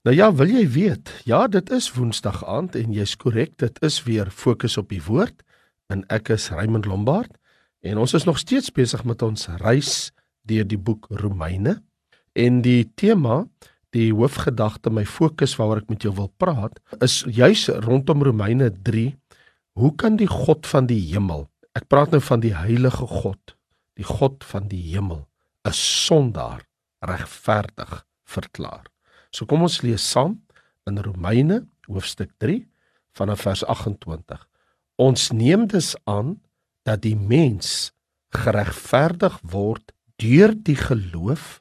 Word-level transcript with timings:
Nou 0.00 0.14
ja, 0.16 0.30
wil 0.32 0.48
jy 0.48 0.62
weet? 0.72 1.10
Ja, 1.28 1.44
dit 1.44 1.68
is 1.76 1.90
Woensdag 1.92 2.40
aand 2.48 2.76
en 2.78 2.94
jy's 2.96 3.18
korrek, 3.20 3.58
dit 3.60 3.76
is 3.84 3.98
weer 4.06 4.30
fokus 4.32 4.78
op 4.80 4.88
die 4.88 5.02
woord 5.04 5.42
en 5.92 6.06
ek 6.08 6.30
is 6.32 6.46
Raymond 6.54 6.86
Lombard 6.88 7.34
en 7.84 7.98
ons 8.00 8.14
is 8.16 8.24
nog 8.24 8.38
steeds 8.40 8.72
besig 8.72 9.02
met 9.04 9.20
ons 9.20 9.44
reis 9.60 10.08
deur 10.48 10.64
die 10.64 10.78
boek 10.80 11.04
Romeine 11.20 11.82
en 12.32 12.62
die 12.64 12.86
tema, 12.96 13.42
die 13.92 14.08
hoofgedagte, 14.14 14.88
my 14.88 15.04
fokus 15.04 15.58
waaroor 15.60 15.82
ek 15.82 15.90
met 15.92 16.06
jou 16.06 16.14
wil 16.16 16.30
praat, 16.40 16.78
is 17.04 17.20
juis 17.28 17.66
rondom 17.84 18.24
Romeine 18.24 18.70
3. 18.86 19.10
Hoe 19.76 19.90
kan 20.00 20.16
die 20.16 20.30
God 20.30 20.64
van 20.70 20.88
die 20.88 21.02
hemel, 21.10 21.44
ek 21.76 21.90
praat 21.92 22.14
nou 22.14 22.22
van 22.24 22.40
die 22.40 22.54
heilige 22.56 23.04
God, 23.10 23.56
die 24.00 24.08
God 24.08 24.46
van 24.48 24.70
die 24.72 24.80
hemel, 24.94 25.26
'n 25.68 25.76
sondaar 25.76 26.64
regverdig 27.04 28.06
verklaar? 28.24 28.89
So 29.30 29.46
kom 29.46 29.62
ons 29.66 29.80
lees 29.82 30.02
saam 30.02 30.38
in 30.88 30.98
Romeine 30.98 31.64
hoofstuk 31.88 32.32
3 32.42 32.64
vanaf 33.16 33.44
vers 33.46 33.64
28. 33.64 34.42
Ons 35.00 35.30
neem 35.30 35.66
dus 35.70 35.94
aan 36.04 36.38
dat 36.86 37.02
die 37.06 37.16
mens 37.16 37.92
geregverdig 38.34 39.38
word 39.42 39.94
deur 40.20 40.54
die 40.54 40.76
geloof 40.78 41.60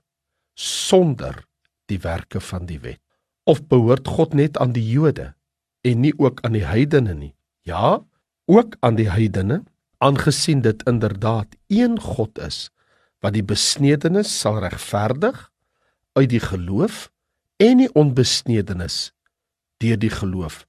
sonder 0.59 1.45
die 1.90 2.00
werke 2.04 2.42
van 2.44 2.68
die 2.70 2.80
wet. 2.84 3.02
Of 3.50 3.64
behoort 3.72 4.08
God 4.08 4.36
net 4.38 4.58
aan 4.58 4.73
die 4.76 4.86
Jode 4.86 5.34
en 5.81 6.02
nie 6.04 6.14
ook 6.17 6.44
aan 6.45 6.58
die 6.58 6.66
heidene 6.67 7.16
nie? 7.16 7.34
Ja, 7.66 8.02
ook 8.50 8.76
aan 8.81 8.98
die 8.98 9.09
heidene, 9.09 9.64
aangesien 9.98 10.62
dit 10.62 10.84
inderdaad 10.90 11.56
een 11.67 12.00
God 12.02 12.40
is 12.40 12.70
wat 13.20 13.36
die 13.36 13.44
besnedenis 13.44 14.31
sal 14.31 14.59
regverdig 14.64 15.50
uit 16.16 16.30
die 16.31 16.44
geloof 16.44 17.09
en 17.59 17.81
die 17.81 17.90
onbesnedenis 17.98 19.12
deur 19.84 20.00
die 20.00 20.12
geloof. 20.13 20.63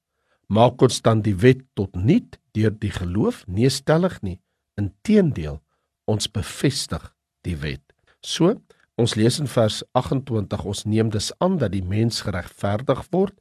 Maak 0.51 0.83
ons 0.83 0.99
dan 1.07 1.23
die 1.23 1.37
wet 1.39 1.63
tot 1.79 1.95
niet 1.95 2.39
deur 2.57 2.75
die 2.75 2.91
geloof 2.91 3.45
nee 3.47 3.71
stellig 3.71 4.19
nie. 4.27 4.41
Inteendeel 4.81 5.61
ons 6.11 6.27
bevestig 6.31 7.05
die 7.47 7.57
wet. 7.63 7.85
So 8.21 8.57
ons 9.01 9.15
lees 9.17 9.39
in 9.41 9.49
vers 9.49 9.81
28 9.97 10.65
ons 10.67 10.85
neem 10.85 11.13
dus 11.15 11.31
aan 11.39 11.61
dat 11.63 11.73
die 11.73 11.85
mens 11.87 12.25
geregverdig 12.27 13.07
word 13.15 13.37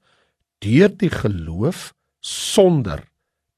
deur 0.63 0.93
die 1.01 1.11
geloof 1.11 1.89
sonder 2.21 3.01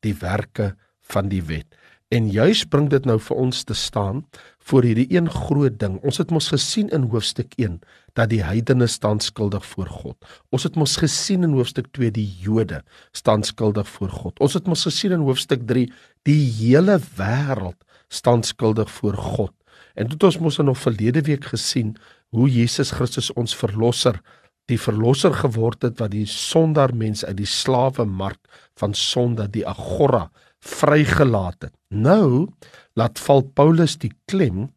die 0.05 0.15
werke 0.17 0.71
van 1.11 1.29
die 1.29 1.43
wet 1.45 1.75
En 2.11 2.27
juis 2.27 2.65
bring 2.67 2.89
dit 2.91 3.05
nou 3.07 3.15
vir 3.23 3.37
ons 3.39 3.61
te 3.63 3.75
staan 3.77 4.25
voor 4.67 4.83
hierdie 4.83 5.07
een 5.13 5.29
groot 5.31 5.77
ding. 5.79 5.93
Ons 6.03 6.19
het 6.19 6.31
mos 6.35 6.49
gesien 6.51 6.89
in 6.91 7.05
hoofstuk 7.13 7.53
1 7.55 7.77
dat 8.19 8.33
die 8.33 8.41
heidene 8.43 8.87
staan 8.91 9.21
skuldig 9.23 9.63
voor 9.65 9.87
God. 9.87 10.17
Ons 10.51 10.67
het 10.67 10.75
mos 10.75 10.97
gesien 10.99 11.47
in 11.47 11.55
hoofstuk 11.55 11.87
2 11.95 12.11
die 12.11 12.27
Jode 12.43 12.81
staan 13.15 13.47
skuldig 13.47 13.87
voor 13.87 14.11
God. 14.11 14.43
Ons 14.43 14.59
het 14.59 14.67
mos 14.67 14.83
gesien 14.89 15.15
in 15.15 15.23
hoofstuk 15.23 15.63
3 15.71 15.87
die 16.27 16.43
hele 16.59 16.99
wêreld 17.15 17.79
staan 18.11 18.43
skuldig 18.43 18.91
voor 18.91 19.15
God. 19.15 19.55
En 19.95 20.11
dit 20.11 20.23
ons 20.23 20.39
mos 20.43 20.59
in 20.59 20.69
'n 20.69 20.75
verlede 20.75 21.21
week 21.21 21.45
gesien 21.45 21.95
hoe 22.35 22.49
Jesus 22.49 22.91
Christus 22.91 23.31
ons 23.33 23.55
verlosser 23.55 24.19
die 24.65 24.79
verlosser 24.79 25.33
geword 25.33 25.81
het 25.81 25.99
wat 25.99 26.11
die 26.11 26.25
sondaar 26.25 26.93
mens 26.95 27.25
uit 27.25 27.37
die 27.37 27.49
slawe 27.49 28.05
mark 28.05 28.39
van 28.79 28.93
sonde 28.93 29.47
die 29.49 29.67
agora 29.67 30.29
vrygelaat 30.61 31.67
het. 31.67 31.73
Nou 31.89 32.49
laat 32.93 33.19
val 33.19 33.41
Paulus 33.57 33.97
die 33.97 34.13
klem 34.29 34.69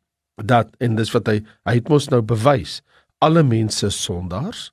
dat 0.43 0.73
en 0.83 0.97
dis 0.99 1.13
wat 1.15 1.29
hy 1.31 1.41
hy 1.69 1.79
het 1.79 1.89
mos 1.93 2.09
nou 2.11 2.23
bewys 2.23 2.81
alle 3.25 3.45
mense 3.47 3.89
sondaars 3.95 4.71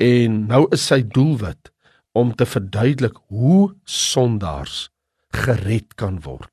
en 0.00 0.44
nou 0.50 0.66
is 0.74 0.84
sy 0.90 1.00
doelwit 1.02 1.70
om 2.16 2.32
te 2.34 2.46
verduidelik 2.48 3.18
hoe 3.30 3.70
sondaars 3.84 4.88
gered 5.36 5.94
kan 6.00 6.18
word. 6.24 6.52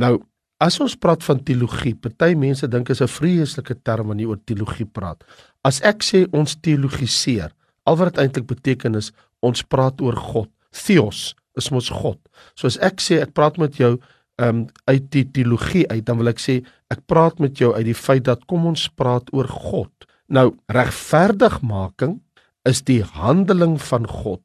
Nou 0.00 0.22
as 0.64 0.78
ons 0.80 0.94
praat 0.96 1.20
van 1.26 1.42
teologie, 1.44 1.92
party 1.98 2.32
mense 2.38 2.66
dink 2.70 2.88
is 2.90 3.02
'n 3.02 3.10
vreeslike 3.10 3.74
term 3.84 4.08
wanneer 4.08 4.26
jy 4.26 4.30
oor 4.30 4.44
teologie 4.46 4.86
praat. 4.86 5.24
As 5.64 5.80
ek 5.82 6.02
sê 6.02 6.26
ons 6.32 6.56
teologiseer, 6.56 7.52
al 7.84 7.96
wat 7.96 8.14
dit 8.14 8.22
eintlik 8.22 8.46
beteken 8.46 8.94
is 8.94 9.12
ons 9.42 9.62
praat 9.62 10.00
oor 10.00 10.16
God, 10.16 10.48
theos, 10.70 11.34
is 11.58 11.70
mos 11.70 11.90
God. 11.92 12.18
So 12.58 12.68
as 12.70 12.78
ek 12.82 13.02
sê 13.02 13.20
ek 13.22 13.34
praat 13.36 13.58
met 13.60 13.78
jou 13.80 13.96
um 14.42 14.64
uit 14.90 15.04
die 15.14 15.24
teologie 15.30 15.84
uit, 15.92 16.02
dan 16.06 16.18
wil 16.18 16.32
ek 16.32 16.42
sê 16.42 16.58
ek 16.90 17.04
praat 17.10 17.38
met 17.42 17.60
jou 17.60 17.70
uit 17.76 17.86
die 17.86 17.94
feit 17.98 18.26
dat 18.26 18.42
kom 18.50 18.66
ons 18.66 18.88
praat 18.98 19.30
oor 19.32 19.46
God. 19.46 19.92
Nou 20.26 20.54
regverdigmaking 20.72 22.18
is 22.66 22.82
die 22.82 23.02
handeling 23.04 23.76
van 23.78 24.08
God 24.08 24.42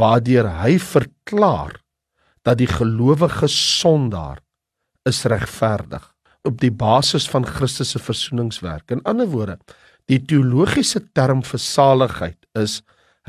waardeur 0.00 0.48
hy 0.62 0.78
verklaar 0.80 1.76
dat 2.46 2.58
die 2.58 2.70
gelowige 2.70 3.48
sondaar 3.50 4.40
is 5.08 5.22
regverdig 5.30 6.04
op 6.48 6.58
die 6.58 6.72
basis 6.74 7.28
van 7.30 7.46
Christus 7.46 7.92
se 7.94 8.00
versoeningswerk. 8.02 8.90
In 8.90 9.02
ander 9.06 9.28
woorde, 9.30 9.58
die 10.10 10.18
teologiese 10.18 11.04
term 11.14 11.44
vir 11.46 11.62
saligheid 11.62 12.38
is 12.58 12.80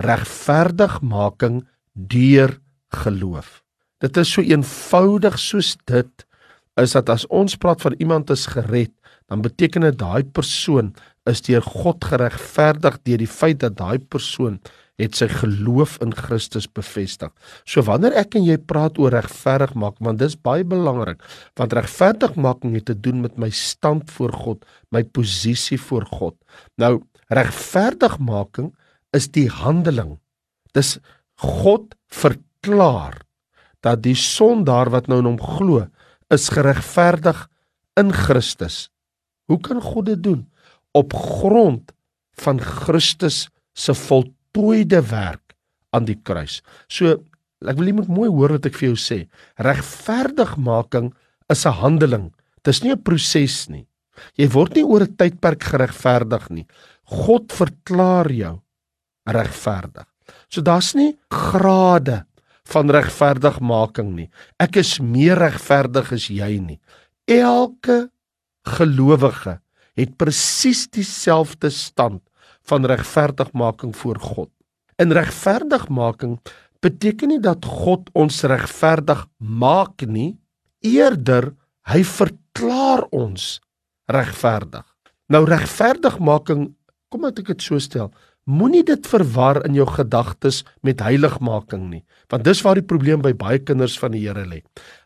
regverdigmaking 0.02 1.62
deur 1.94 2.56
geloof. 2.96 3.62
Dit 4.04 4.18
is 4.18 4.32
so 4.36 4.42
eenvoudig 4.42 5.40
soos 5.40 5.76
dit 5.90 6.28
is 6.82 6.96
dat 6.98 7.10
as 7.14 7.26
ons 7.30 7.56
praat 7.56 7.82
van 7.86 7.96
iemand 8.02 8.32
is 8.34 8.48
gered, 8.50 8.92
dan 9.30 9.44
beteken 9.46 9.86
dit 9.86 9.98
daai 10.00 10.24
persoon 10.24 10.94
is 11.30 11.42
deur 11.46 11.64
God 11.64 12.04
geregverdig 12.04 12.98
deur 13.08 13.22
die 13.22 13.30
feit 13.30 13.62
dat 13.62 13.78
daai 13.80 14.00
persoon 14.00 14.60
het 15.02 15.18
sy 15.18 15.28
geloof 15.32 15.96
in 16.06 16.14
Christus 16.14 16.68
bevestig. 16.70 17.32
So 17.66 17.82
wanneer 17.86 18.14
ek 18.20 18.38
en 18.38 18.46
jy 18.46 18.60
praat 18.62 19.00
oor 19.02 19.14
regverdig 19.16 19.74
maak, 19.80 19.98
want 20.04 20.22
dis 20.22 20.36
baie 20.38 20.66
belangrik, 20.68 21.24
want 21.58 21.74
regverdigmaking 21.74 22.76
het 22.78 22.92
te 22.92 22.98
doen 22.98 23.24
met 23.24 23.40
my 23.42 23.50
stand 23.54 24.12
voor 24.14 24.36
God, 24.44 24.66
my 24.94 25.02
posisie 25.04 25.80
voor 25.82 26.06
God. 26.12 26.38
Nou, 26.78 27.00
regverdigmaking 27.34 28.74
is 29.18 29.30
die 29.34 29.48
handeling. 29.50 30.20
Dis 30.78 31.00
God 31.42 31.96
ver 32.14 32.38
klaar 32.64 33.20
dat 33.84 34.02
die 34.06 34.18
sondaar 34.18 34.92
wat 34.94 35.10
nou 35.12 35.20
in 35.22 35.30
hom 35.34 35.42
glo 35.42 35.84
is 36.34 36.50
geregverdig 36.54 37.46
in 38.00 38.14
Christus. 38.16 38.88
Hoe 39.52 39.60
kan 39.60 39.82
God 39.84 40.08
dit 40.08 40.24
doen? 40.24 40.46
Op 40.96 41.14
grond 41.14 41.92
van 42.42 42.62
Christus 42.62 43.50
se 43.74 43.94
voltooide 43.94 45.02
werk 45.12 45.56
aan 45.94 46.08
die 46.08 46.18
kruis. 46.18 46.62
So 46.88 47.20
ek 47.64 47.78
wil 47.80 47.90
jy 47.90 47.98
moet 48.00 48.12
mooi 48.12 48.30
hoor 48.32 48.58
wat 48.58 48.68
ek 48.68 48.78
vir 48.80 48.92
jou 48.92 49.00
sê. 49.00 49.20
Regverdigmaking 49.62 51.14
is 51.50 51.66
'n 51.66 51.80
handeling. 51.82 52.34
Dis 52.64 52.84
nie 52.84 52.92
'n 52.92 53.04
proses 53.04 53.70
nie. 53.70 53.88
Jy 54.38 54.48
word 54.50 54.76
nie 54.76 54.86
oor 54.86 55.02
'n 55.02 55.16
tydperk 55.16 55.64
geregverdig 55.64 56.50
nie. 56.50 56.68
God 57.06 57.52
verklaar 57.52 58.32
jou 58.32 58.62
regverdig. 59.26 60.08
So 60.50 60.62
daar's 60.62 60.94
nie 60.96 61.18
grade 61.30 62.26
van 62.74 62.92
regverdigmaking 62.94 64.12
nie. 64.18 64.30
Ek 64.62 64.80
is 64.82 64.98
meer 65.00 65.40
regverdig 65.40 66.12
as 66.18 66.28
jy 66.32 66.58
nie. 66.60 66.80
Elke 67.30 68.08
gelowige 68.78 69.60
het 70.00 70.16
presies 70.18 70.88
dieselfde 70.92 71.70
stand 71.74 72.22
van 72.68 72.86
regverdigmaking 72.88 73.96
voor 73.96 74.20
God. 74.20 74.50
In 75.02 75.12
regverdigmaking 75.14 76.38
beteken 76.84 77.34
nie 77.34 77.42
dat 77.44 77.66
God 77.66 78.10
ons 78.18 78.42
regverdig 78.48 79.26
maak 79.38 80.04
nie, 80.08 80.36
eerder 80.84 81.54
hy 81.88 82.04
verklaar 82.08 83.06
ons 83.12 83.58
regverdig. 84.12 84.86
Nou 85.32 85.44
regverdigmaking, 85.48 86.72
kom 87.12 87.28
ek 87.30 87.44
dit 87.54 87.64
so 87.64 87.80
stel, 87.80 88.12
Moenie 88.46 88.84
dit 88.84 89.08
verwar 89.08 89.62
in 89.66 89.76
jou 89.78 89.86
gedagtes 89.88 90.64
met 90.84 91.00
heiligmaking 91.00 91.90
nie, 91.90 92.04
want 92.30 92.44
dis 92.44 92.62
waar 92.66 92.76
die 92.76 92.88
probleem 92.88 93.22
by 93.24 93.32
baie 93.34 93.60
kinders 93.60 93.96
van 94.00 94.12
die 94.12 94.26
Here 94.26 94.44
lê. 94.46 94.64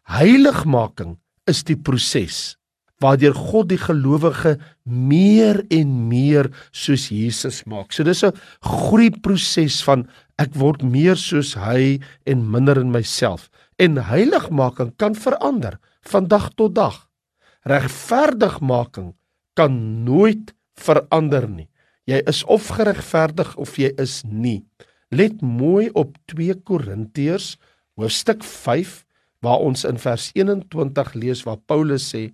Heiligmaking 0.10 1.18
is 1.46 1.62
die 1.64 1.78
proses 1.78 2.58
waardeur 3.04 3.36
God 3.38 3.70
die 3.72 3.80
gelowige 3.80 4.56
meer 4.90 5.62
en 5.74 5.94
meer 6.10 6.50
soos 6.76 7.08
Jesus 7.14 7.64
maak. 7.70 7.94
So 7.94 8.04
dis 8.04 8.24
'n 8.24 8.34
groeiproses 8.62 9.84
van 9.84 10.08
ek 10.38 10.56
word 10.56 10.82
meer 10.84 11.16
soos 11.16 11.54
hy 11.54 12.00
en 12.26 12.52
minder 12.52 12.78
in 12.78 12.92
myself. 12.92 13.50
En 13.78 13.98
heiligmaking 13.98 14.98
kan 14.98 15.16
verander 15.16 15.80
van 16.02 16.28
dag 16.28 16.50
tot 16.56 16.76
dag. 16.76 17.08
Regverdigmaking 17.66 19.14
kan 19.54 20.04
nooit 20.04 20.54
verander 20.76 21.50
nie. 21.50 21.70
Jy 22.08 22.22
is 22.32 22.44
of 22.48 22.70
geregverdig 22.78 23.56
of 23.60 23.76
jy 23.80 23.92
is 24.00 24.22
nie. 24.24 24.62
Let 25.12 25.42
mooi 25.44 25.90
op 25.92 26.16
2 26.32 26.56
Korintiërs 26.68 27.56
hoofstuk 28.00 28.44
5 28.44 29.02
waar 29.46 29.64
ons 29.64 29.84
in 29.88 30.00
vers 30.02 30.30
21 30.36 31.14
lees 31.20 31.44
waar 31.48 31.60
Paulus 31.70 32.08
sê 32.14 32.30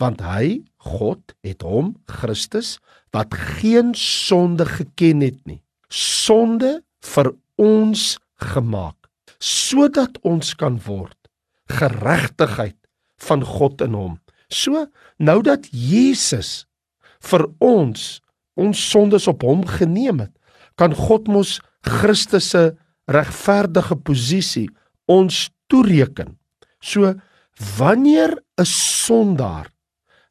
want 0.00 0.22
hy 0.24 0.62
God 0.82 1.34
het 1.46 1.62
hom 1.62 1.94
Christus 2.10 2.76
wat 3.14 3.34
geen 3.58 3.92
sonde 3.98 4.66
geken 4.68 5.22
het 5.24 5.38
nie 5.48 5.60
sonde 5.92 6.80
vir 7.14 7.32
ons 7.60 8.16
gemaak 8.52 8.96
sodat 9.42 10.18
ons 10.26 10.54
kan 10.58 10.78
word 10.86 11.18
geregtigheid 11.72 12.78
van 13.22 13.44
God 13.46 13.82
in 13.84 13.94
hom. 13.96 14.14
So 14.50 14.86
nou 15.18 15.38
dat 15.46 15.68
Jesus 15.70 16.66
vir 17.22 17.46
ons 17.62 18.20
ons 18.58 18.78
sondes 18.90 19.28
op 19.30 19.42
hom 19.46 19.64
geneem 19.66 20.20
het, 20.24 20.32
kan 20.76 20.94
God 20.96 21.28
mos 21.28 21.60
Christus 21.84 22.52
se 22.52 22.72
regverdige 23.10 23.96
posisie 23.96 24.68
ons 25.10 25.48
toereken. 25.68 26.36
So 26.80 27.14
wanneer 27.78 28.38
'n 28.58 28.64
sondaar 28.66 29.70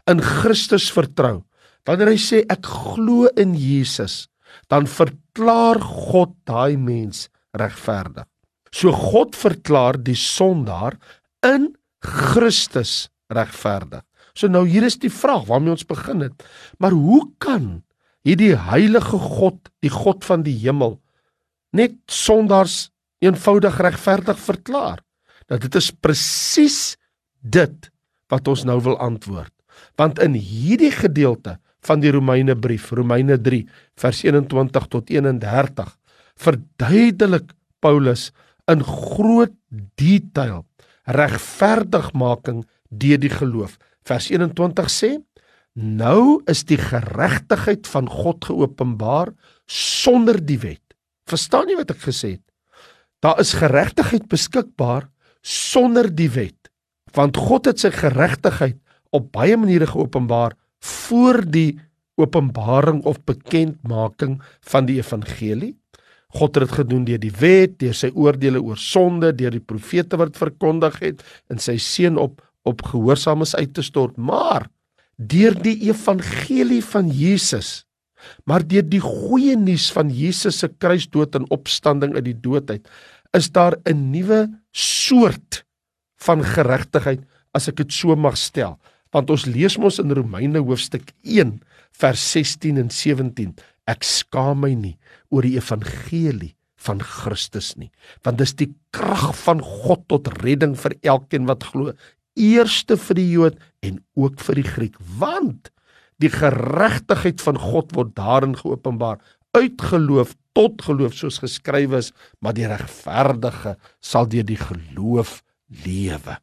in 0.08 0.22
Christus 0.22 0.92
vertrou, 0.92 1.44
wanneer 1.86 2.08
hy 2.08 2.20
sê 2.20 2.44
ek 2.50 2.66
glo 2.66 3.28
in 3.38 3.56
Jesus, 3.56 4.28
dan 4.68 4.88
verklaar 4.88 5.80
God 5.80 6.36
daai 6.46 6.78
mens 6.78 7.30
regverdig. 7.54 8.26
So 8.72 8.92
God 8.92 9.36
verklaar 9.36 9.98
die 10.00 10.16
sondaar 10.16 10.98
in 11.44 11.76
Christus 12.02 13.10
regverdig. 13.30 14.04
So 14.34 14.48
nou 14.48 14.64
hier 14.68 14.84
is 14.84 14.98
die 14.98 15.12
vraag 15.12 15.48
waarmee 15.50 15.76
ons 15.76 15.88
begin 15.88 16.22
het. 16.22 16.44
Maar 16.80 16.92
hoe 16.92 17.32
kan 17.38 17.84
hierdie 18.28 18.56
heilige 18.70 19.18
God, 19.18 19.72
die 19.82 19.92
God 19.92 20.26
van 20.28 20.44
die 20.46 20.56
hemel, 20.62 20.98
net 21.76 21.96
sondaars 22.12 22.92
eenvoudig 23.24 23.80
regverdig 23.82 24.40
verklaar? 24.42 25.02
Dat 25.50 25.66
dit 25.66 25.76
is 25.80 25.92
presies 25.92 26.96
dit 27.42 27.90
wat 28.32 28.48
ons 28.48 28.64
nou 28.68 28.80
wil 28.86 28.98
antwoord. 29.02 29.54
Want 30.00 30.22
in 30.24 30.36
hierdie 30.38 30.94
gedeelte 30.94 31.58
van 31.86 32.02
die 32.04 32.12
Romeine 32.14 32.56
brief, 32.56 32.92
Romeine 32.94 33.40
3 33.42 33.66
vers 34.00 34.22
21 34.24 34.88
tot 34.92 35.10
31, 35.10 35.90
verduidelik 36.42 37.52
Paulus 37.82 38.30
in 38.70 38.84
groot 38.86 39.54
detail 40.00 40.64
regverdigmaking 41.10 42.64
deur 42.90 43.20
die 43.22 43.32
geloof. 43.34 43.78
Vers 44.06 44.30
21 44.32 44.92
sê: 44.92 45.12
Nou 45.80 46.42
is 46.52 46.66
die 46.68 46.80
geregtigheid 46.80 47.88
van 47.88 48.10
God 48.12 48.44
geopenbaar 48.50 49.32
sonder 49.72 50.40
die 50.44 50.60
wet. 50.60 50.84
Verstaan 51.30 51.70
jy 51.72 51.78
wat 51.80 51.94
ek 51.94 52.04
gesê 52.04 52.36
het? 52.36 52.46
Daar 53.24 53.40
is 53.40 53.54
geregtigheid 53.56 54.28
beskikbaar 54.28 55.08
sonder 55.42 56.10
die 56.12 56.30
wet. 56.34 56.58
Want 57.16 57.38
God 57.40 57.70
het 57.70 57.80
sy 57.80 57.92
geregtigheid 57.94 58.80
op 59.16 59.32
baie 59.32 59.56
maniere 59.60 59.88
geopenbaar 59.88 60.58
voor 60.82 61.42
die 61.48 61.80
openbaring 62.20 63.04
of 63.08 63.22
bekendmaking 63.24 64.42
van 64.68 64.90
die 64.90 65.00
evangelie. 65.00 65.76
God 66.32 66.56
het 66.56 66.68
dit 66.68 66.76
gedoen 66.80 67.06
deur 67.08 67.20
die 67.20 67.34
wet, 67.40 67.80
deur 67.80 67.96
sy 67.96 68.12
oordeele 68.16 68.62
oor 68.64 68.80
sonde, 68.80 69.34
deur 69.36 69.52
die 69.52 69.64
profete 69.64 70.20
wat 70.20 70.40
verkondig 70.40 71.00
het 71.04 71.24
en 71.52 71.60
sy 71.60 71.78
seun 71.80 72.20
op 72.20 72.42
op 72.62 72.84
gehoorsaames 72.86 73.56
uit 73.58 73.72
te 73.74 73.82
stort, 73.82 74.20
maar 74.22 74.68
deur 75.30 75.56
die 75.62 75.78
evangelie 75.90 76.82
van 76.86 77.10
Jesus, 77.14 77.86
maar 78.46 78.66
deur 78.66 78.86
die 78.86 79.02
goeie 79.02 79.56
nuus 79.58 79.90
van 79.94 80.10
Jesus 80.14 80.62
se 80.62 80.70
kruisdood 80.70 81.36
en 81.38 81.50
opstanding 81.54 82.16
uit 82.18 82.26
die 82.30 82.38
dood 82.38 82.70
uit, 82.70 82.86
is 83.34 83.50
daar 83.50 83.78
'n 83.86 84.12
nuwe 84.12 84.50
soort 84.72 85.64
van 86.18 86.44
geregtigheid 86.44 87.22
as 87.54 87.68
ek 87.68 87.76
dit 87.76 87.92
so 87.92 88.16
mag 88.16 88.38
stel. 88.38 88.80
Want 89.12 89.30
ons 89.30 89.46
lees 89.46 89.78
mos 89.78 90.00
in 90.00 90.12
Romeine 90.12 90.60
hoofstuk 90.60 91.12
1 91.24 91.62
vers 91.92 92.32
16 92.32 92.78
en 92.78 92.90
17 92.90 93.56
ek 93.90 94.06
skaam 94.08 94.64
my 94.64 94.74
nie 94.78 94.98
oor 95.34 95.46
die 95.46 95.58
evangelie 95.58 96.54
van 96.82 97.02
Christus 97.04 97.76
nie 97.78 97.92
want 98.26 98.40
dis 98.42 98.54
die 98.58 98.72
krag 98.96 99.32
van 99.44 99.62
God 99.62 100.08
tot 100.12 100.32
redding 100.42 100.76
vir 100.80 100.96
elkeen 101.14 101.48
wat 101.50 101.68
glo 101.72 101.94
eerste 102.40 102.98
vir 102.98 103.20
die 103.20 103.30
Jood 103.30 103.60
en 103.86 104.02
ook 104.16 104.42
vir 104.48 104.62
die 104.62 104.70
Griek 104.70 104.98
want 105.20 105.72
die 106.22 106.32
geregtigheid 106.34 107.42
van 107.42 107.58
God 107.58 107.96
word 107.98 108.16
daarin 108.18 108.56
geopenbaar 108.58 109.22
uit 109.58 109.82
geloof 109.92 110.36
tot 110.58 110.82
geloof 110.86 111.16
soos 111.18 111.42
geskrywe 111.44 112.02
is 112.04 112.12
maar 112.40 112.56
die 112.58 112.70
regverdige 112.70 113.78
sal 114.00 114.30
deur 114.30 114.48
die 114.48 114.60
geloof 114.60 115.42
lewe 115.86 116.38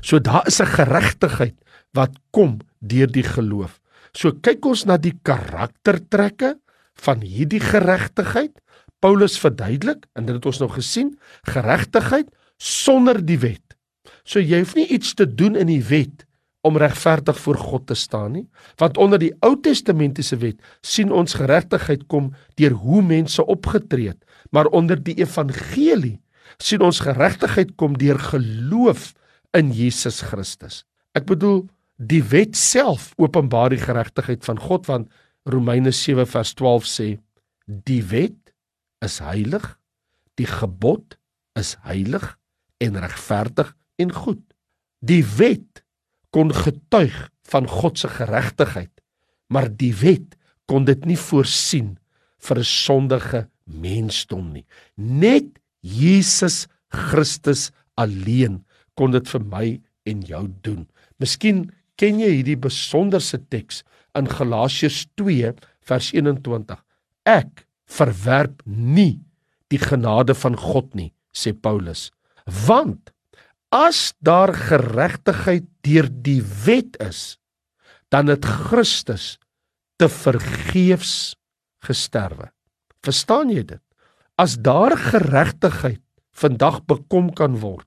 so 0.00 0.18
daar 0.18 0.46
is 0.46 0.60
'n 0.60 0.74
geregtigheid 0.76 1.56
wat 1.94 2.12
kom 2.30 2.58
deur 2.80 3.08
die 3.08 3.26
geloof 3.26 3.80
so 4.12 4.32
kyk 4.32 4.64
ons 4.66 4.84
na 4.84 4.96
die 4.96 5.16
karaktertrekke 5.22 6.56
van 7.02 7.22
hierdie 7.24 7.62
geregtigheid. 7.62 8.54
Paulus 9.02 9.36
verduidelik 9.40 10.06
en 10.16 10.28
dit 10.28 10.36
het 10.36 10.46
ons 10.48 10.60
nou 10.62 10.70
gesien, 10.72 11.14
geregtigheid 11.48 12.30
sonder 12.56 13.20
die 13.24 13.38
wet. 13.42 13.76
So 14.24 14.40
jy 14.40 14.62
hoef 14.62 14.74
nie 14.78 14.86
iets 14.94 15.14
te 15.18 15.26
doen 15.28 15.58
in 15.60 15.68
die 15.68 15.82
wet 15.84 16.23
om 16.64 16.78
regverdig 16.80 17.38
voor 17.40 17.58
God 17.60 17.86
te 17.90 17.96
staan 17.98 18.32
nie, 18.38 18.46
want 18.80 18.98
onder 19.00 19.20
die 19.20 19.32
Ou 19.44 19.54
Testamentiese 19.60 20.38
wet 20.40 20.60
sien 20.80 21.12
ons 21.12 21.36
geregtigheid 21.36 22.06
kom 22.08 22.32
deur 22.58 22.76
hoe 22.84 23.02
mense 23.04 23.44
opgetree 23.44 24.12
het, 24.14 24.22
maar 24.50 24.70
onder 24.72 25.00
die 25.00 25.16
evangelie 25.20 26.18
sien 26.62 26.84
ons 26.84 27.02
geregtigheid 27.04 27.74
kom 27.80 27.98
deur 27.98 28.18
geloof 28.20 29.12
in 29.56 29.72
Jesus 29.74 30.22
Christus. 30.24 30.82
Ek 31.14 31.26
bedoel 31.28 31.64
die 31.96 32.22
wet 32.32 32.56
self 32.58 33.12
openbaar 33.22 33.74
die 33.74 33.82
geregtigheid 33.82 34.44
van 34.46 34.58
God 34.60 34.88
want 34.90 35.10
Romeine 35.48 35.92
7 35.92 36.26
vers 36.26 36.54
12 36.56 36.88
sê 36.88 37.08
die 37.66 38.02
wet 38.10 38.54
is 39.04 39.20
heilig, 39.20 39.64
die 40.40 40.48
gebod 40.48 41.18
is 41.58 41.74
heilig 41.84 42.24
en 42.82 42.98
regverdig 43.00 43.70
en 44.00 44.12
goed. 44.12 44.42
Die 45.04 45.22
wet 45.36 45.73
kon 46.34 46.50
getuig 46.50 47.14
van 47.50 47.68
God 47.70 48.00
se 48.00 48.10
geregtigheid, 48.10 48.90
maar 49.46 49.68
die 49.70 49.92
wet 50.00 50.34
kon 50.66 50.86
dit 50.88 51.04
nie 51.06 51.18
voorsien 51.20 51.94
vir 52.42 52.58
'n 52.58 52.70
sondige 52.70 53.46
mensdom 53.64 54.52
nie. 54.52 54.66
Net 54.96 55.46
Jesus 55.80 56.66
Christus 56.88 57.70
alleen 57.96 58.64
kon 58.94 59.10
dit 59.10 59.28
vir 59.28 59.40
my 59.40 59.80
en 60.06 60.22
jou 60.22 60.48
doen. 60.62 60.86
Miskien 61.20 61.70
ken 61.96 62.18
jy 62.18 62.30
hierdie 62.40 62.58
besonderse 62.58 63.38
teks 63.50 63.84
in 64.14 64.26
Galasiërs 64.26 65.06
2 65.16 65.54
vers 65.82 66.12
21. 66.12 66.82
Ek 67.24 67.66
verwerp 67.86 68.62
nie 68.66 69.20
die 69.70 69.78
genade 69.78 70.34
van 70.34 70.56
God 70.56 70.94
nie, 70.94 71.12
sê 71.32 71.52
Paulus. 71.52 72.10
Want 72.66 73.13
as 73.74 74.12
daar 74.22 74.54
geregtigheid 74.54 75.66
deur 75.82 76.06
die 76.06 76.40
wet 76.64 76.94
is, 77.02 77.36
dan 78.14 78.30
het 78.30 78.46
Christus 78.46 79.34
te 79.98 80.06
vergeefs 80.08 81.34
gesterwe. 81.82 82.52
Verstaan 83.04 83.50
jy 83.50 83.64
dit? 83.66 83.82
As 84.38 84.56
daar 84.62 84.94
geregtigheid 84.98 86.02
vandag 86.34 86.82
bekom 86.86 87.32
kan 87.34 87.58
word 87.62 87.86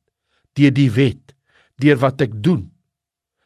deur 0.58 0.74
die 0.74 0.90
wet, 0.90 1.36
deur 1.78 2.00
wat 2.02 2.24
ek 2.26 2.34
doen, 2.42 2.64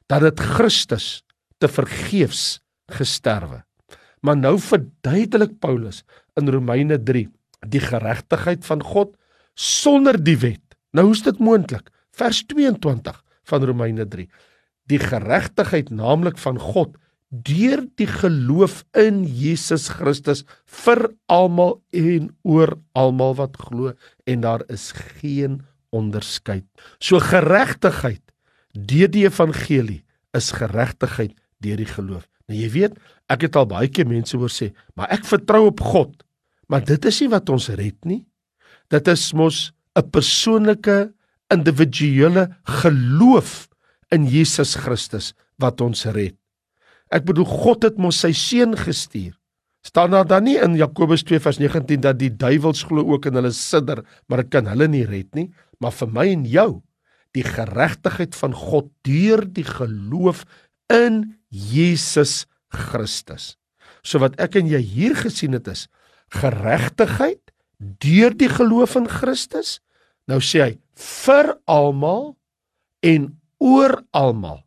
dan 0.07 0.23
het 0.23 0.39
Christus 0.39 1.21
te 1.59 1.67
vergeefs 1.67 2.61
gesterwe. 2.91 3.61
Maar 4.23 4.37
nou 4.39 4.55
verduidelik 4.61 5.57
Paulus 5.59 6.05
in 6.39 6.47
Romeine 6.47 6.97
3 6.97 7.27
die 7.67 7.81
geregtigheid 7.83 8.63
van 8.65 8.81
God 8.81 9.11
sonder 9.59 10.17
die 10.17 10.37
wet. 10.39 10.63
Nou 10.95 11.09
hoe's 11.09 11.25
dit 11.25 11.41
moontlik? 11.43 11.91
Vers 12.11 12.43
22 12.51 13.23
van 13.43 13.63
Romeine 13.65 14.07
3. 14.07 14.27
Die 14.91 14.99
geregtigheid 14.99 15.89
naamlik 15.89 16.37
van 16.41 16.59
God 16.59 16.97
deur 17.31 17.85
die 17.95 18.09
geloof 18.11 18.81
in 18.99 19.23
Jesus 19.23 19.87
Christus 19.95 20.43
vir 20.83 21.05
almal 21.31 21.77
en 21.95 22.27
oor 22.43 22.75
almal 22.91 23.37
wat 23.39 23.55
glo 23.55 23.93
en 24.27 24.43
daar 24.43 24.65
is 24.67 24.91
geen 25.21 25.61
onderskeid. 25.95 26.65
So 26.99 27.23
geregtigheid 27.23 28.23
deur 28.75 29.11
die 29.11 29.23
evangelie 29.27 30.01
is 30.35 30.51
geregtigheid 30.55 31.37
deur 31.63 31.79
die 31.79 31.87
geloof. 31.87 32.27
Nou 32.51 32.59
jy 32.59 32.67
weet, 32.73 32.99
ek 33.31 33.47
het 33.47 33.55
al 33.55 33.69
baie 33.69 33.87
keer 33.87 34.09
mense 34.09 34.35
hoor 34.35 34.51
sê, 34.51 34.71
maar 34.95 35.11
ek 35.15 35.23
vertrou 35.27 35.69
op 35.69 35.79
God. 35.83 36.11
Maar 36.67 36.83
dit 36.87 37.05
is 37.07 37.21
nie 37.23 37.31
wat 37.31 37.51
ons 37.51 37.69
red 37.79 37.97
nie. 38.07 38.23
Dit 38.91 39.07
is 39.07 39.31
mos 39.33 39.71
'n 39.95 40.09
persoonlike 40.11 41.13
individuele 41.51 42.47
geloof 42.81 43.67
in 44.11 44.27
Jesus 44.27 44.75
Christus 44.79 45.31
wat 45.61 45.81
ons 45.83 46.05
red. 46.11 46.35
Ek 47.11 47.25
bedoel 47.27 47.47
God 47.47 47.87
het 47.87 47.99
mos 47.99 48.21
sy 48.23 48.31
seun 48.35 48.75
gestuur. 48.79 49.35
Staan 49.81 50.13
daar 50.13 50.27
dan 50.29 50.45
nie 50.45 50.59
in 50.61 50.77
Jakobus 50.77 51.25
2 51.25 51.41
vers 51.41 51.57
19 51.59 52.03
dat 52.03 52.19
die 52.19 52.29
duiwels 52.29 52.83
glo 52.85 53.03
ook 53.15 53.27
in 53.27 53.39
hulle 53.39 53.51
sidder, 53.55 54.03
maar 54.29 54.43
dit 54.43 54.51
kan 54.53 54.69
hulle 54.69 54.87
nie 54.87 55.07
red 55.09 55.31
nie, 55.35 55.49
maar 55.81 55.93
vir 55.95 56.11
my 56.13 56.27
en 56.29 56.45
jou 56.45 56.69
die 57.35 57.45
geregtigheid 57.47 58.35
van 58.35 58.53
God 58.55 58.91
deur 59.07 59.43
die 59.47 59.65
geloof 59.65 60.43
in 60.91 61.23
Jesus 61.49 62.45
Christus. 62.71 63.55
So 64.03 64.21
wat 64.21 64.37
ek 64.41 64.57
en 64.59 64.69
jy 64.69 64.81
hier 64.83 65.15
gesien 65.17 65.55
het 65.57 65.69
is 65.71 65.87
geregtigheid 66.31 67.41
deur 68.03 68.35
die 68.37 68.49
geloof 68.51 68.95
in 68.99 69.09
Christus. 69.09 69.79
Nou 70.31 70.39
sê 70.39 70.63
hy 70.63 70.73
vir 70.95 71.55
almal 71.67 72.33
en 73.03 73.31
oor 73.59 73.97
almal. 74.15 74.61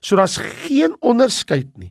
So 0.00 0.16
daar's 0.16 0.38
geen 0.38 0.94
onderskeid 1.02 1.70
nie. 1.80 1.90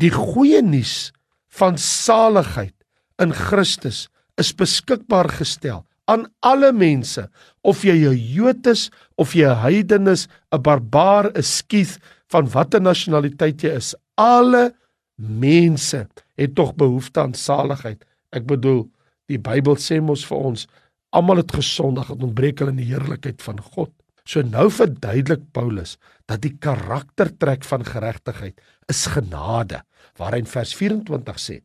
Die 0.00 0.10
goeie 0.10 0.58
nuus 0.64 1.12
van 1.54 1.78
saligheid 1.78 2.74
in 3.22 3.30
Christus 3.30 4.08
is 4.40 4.50
beskikbaar 4.58 5.30
gestel 5.38 5.84
aan 6.10 6.26
alle 6.44 6.72
mense 6.74 7.28
of 7.62 7.84
jy 7.86 7.94
'n 7.94 8.18
Jood 8.34 8.66
is 8.66 8.90
of 9.16 9.34
jy 9.34 9.46
'n 9.46 9.62
heiden 9.62 10.08
is, 10.08 10.26
'n 10.52 10.62
barbaar, 10.62 11.30
'n 11.30 11.42
skiet 11.42 11.98
van 12.28 12.50
watter 12.50 12.80
nasionaliteit 12.80 13.62
jy 13.62 13.70
is. 13.70 13.94
Alle 14.18 14.74
mense 15.16 16.08
het 16.36 16.54
tog 16.54 16.74
behoefte 16.74 17.20
aan 17.20 17.34
saligheid. 17.34 18.04
Ek 18.32 18.46
bedoel, 18.46 18.90
die 19.28 19.38
Bybel 19.38 19.76
sê 19.76 20.00
mos 20.02 20.26
vir 20.26 20.38
ons 20.38 20.66
almal 21.14 21.42
het 21.42 21.54
gesondig 21.54 22.10
en 22.12 22.26
ontbreek 22.28 22.60
hulle 22.60 22.74
in 22.74 22.82
die 22.82 22.90
heerlikheid 22.90 23.42
van 23.44 23.60
God. 23.62 23.92
So 24.24 24.42
nou 24.42 24.70
verduidelik 24.72 25.44
Paulus 25.52 25.96
dat 26.30 26.42
die 26.44 26.54
karaktertrek 26.58 27.64
van 27.68 27.84
geregtigheid 27.84 28.60
is 28.88 29.04
genade, 29.12 29.82
waar 30.18 30.32
hy 30.32 30.44
in 30.44 30.48
vers 30.48 30.72
24 30.74 31.40
sê: 31.40 31.60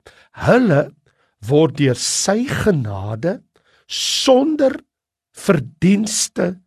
"Hulle 0.45 0.89
word 1.47 1.77
deur 1.79 1.95
sy 1.95 2.43
genade 2.45 3.39
sonder 3.87 4.75
verdienste 5.31 6.59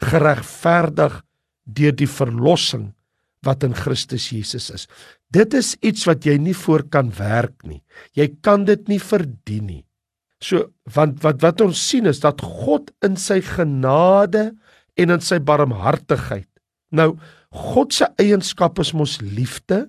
geregverdig 0.00 1.20
deur 1.64 1.94
die 1.96 2.08
verlossing 2.08 2.90
wat 3.46 3.64
in 3.64 3.74
Christus 3.76 4.28
Jesus 4.32 4.70
is. 4.74 4.86
Dit 5.32 5.54
is 5.56 5.74
iets 5.80 6.06
wat 6.08 6.26
jy 6.26 6.36
nie 6.40 6.56
voor 6.56 6.84
kan 6.92 7.10
werk 7.16 7.62
nie. 7.64 7.80
Jy 8.16 8.28
kan 8.44 8.66
dit 8.68 8.88
nie 8.90 9.00
verdien 9.00 9.66
nie. 9.66 9.84
So 10.40 10.70
want 10.94 11.20
wat 11.24 11.42
wat 11.44 11.60
ons 11.64 11.80
sien 11.90 12.08
is 12.08 12.22
dat 12.24 12.40
God 12.40 12.90
in 13.04 13.18
sy 13.20 13.40
genade 13.44 14.50
en 14.96 15.12
in 15.12 15.22
sy 15.24 15.38
barmhartigheid. 15.38 16.48
Nou 16.96 17.14
God 17.50 17.94
se 17.94 18.08
eienskap 18.22 18.78
is 18.82 18.94
mos 18.96 19.18
liefde 19.20 19.88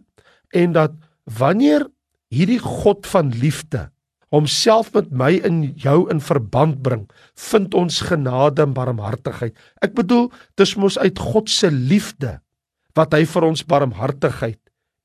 en 0.57 0.75
dat 0.75 0.95
wanneer 1.39 1.85
hierdie 2.33 2.61
God 2.61 3.07
van 3.07 3.31
liefde 3.41 3.87
homself 4.31 4.93
met 4.95 5.09
my 5.11 5.33
en 5.43 5.63
jou 5.79 6.05
in 6.11 6.21
verband 6.23 6.79
bring, 6.83 7.03
vind 7.35 7.73
ons 7.75 7.97
genade 8.07 8.63
en 8.63 8.75
barmhartigheid. 8.75 9.51
Ek 9.83 9.91
bedoel, 9.97 10.29
dis 10.55 10.77
mos 10.79 10.95
uit 11.01 11.19
God 11.19 11.51
se 11.51 11.67
liefde 11.71 12.37
wat 12.95 13.11
hy 13.15 13.25
vir 13.27 13.47
ons 13.47 13.63
barmhartigheid 13.67 14.59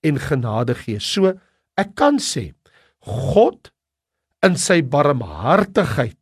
en 0.06 0.20
genade 0.22 0.76
gee. 0.78 1.02
So 1.02 1.34
ek 1.78 1.96
kan 1.98 2.22
sê 2.22 2.52
God 3.02 3.72
in 4.46 4.56
sy 4.60 4.80
barmhartigheid 4.82 6.18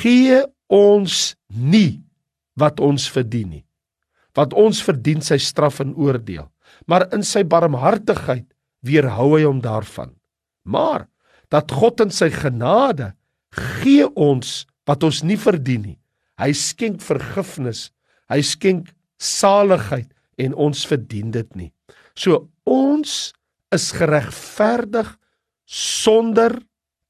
gee 0.00 0.40
ons 0.72 1.34
nie 1.50 2.00
wat 2.58 2.80
ons 2.80 3.08
verdien 3.12 3.58
nie. 3.58 3.64
Wat 4.36 4.54
ons 4.56 4.80
verdien 4.84 5.22
sy 5.24 5.38
straf 5.40 5.80
en 5.84 5.94
oordeel. 5.98 6.46
Maar 6.86 7.08
in 7.16 7.24
sy 7.26 7.42
barmhartigheid 7.46 8.46
weerhou 8.86 9.34
hy 9.36 9.44
hom 9.46 9.60
daarvan. 9.64 10.12
Maar 10.66 11.06
dat 11.52 11.72
God 11.72 12.02
in 12.06 12.12
sy 12.14 12.28
genade 12.32 13.12
gee 13.80 14.06
ons 14.14 14.64
wat 14.86 15.04
ons 15.06 15.22
nie 15.26 15.38
verdien 15.40 15.82
nie. 15.82 15.98
Hy 16.36 16.52
skenk 16.52 17.00
vergifnis, 17.04 17.90
hy 18.28 18.42
skenk 18.44 18.92
saligheid 19.22 20.10
en 20.42 20.54
ons 20.54 20.84
verdien 20.88 21.30
dit 21.32 21.48
nie. 21.56 21.70
So 22.18 22.48
ons 22.68 23.32
is 23.74 23.88
geregverdig 23.96 25.08
sonder 25.66 26.58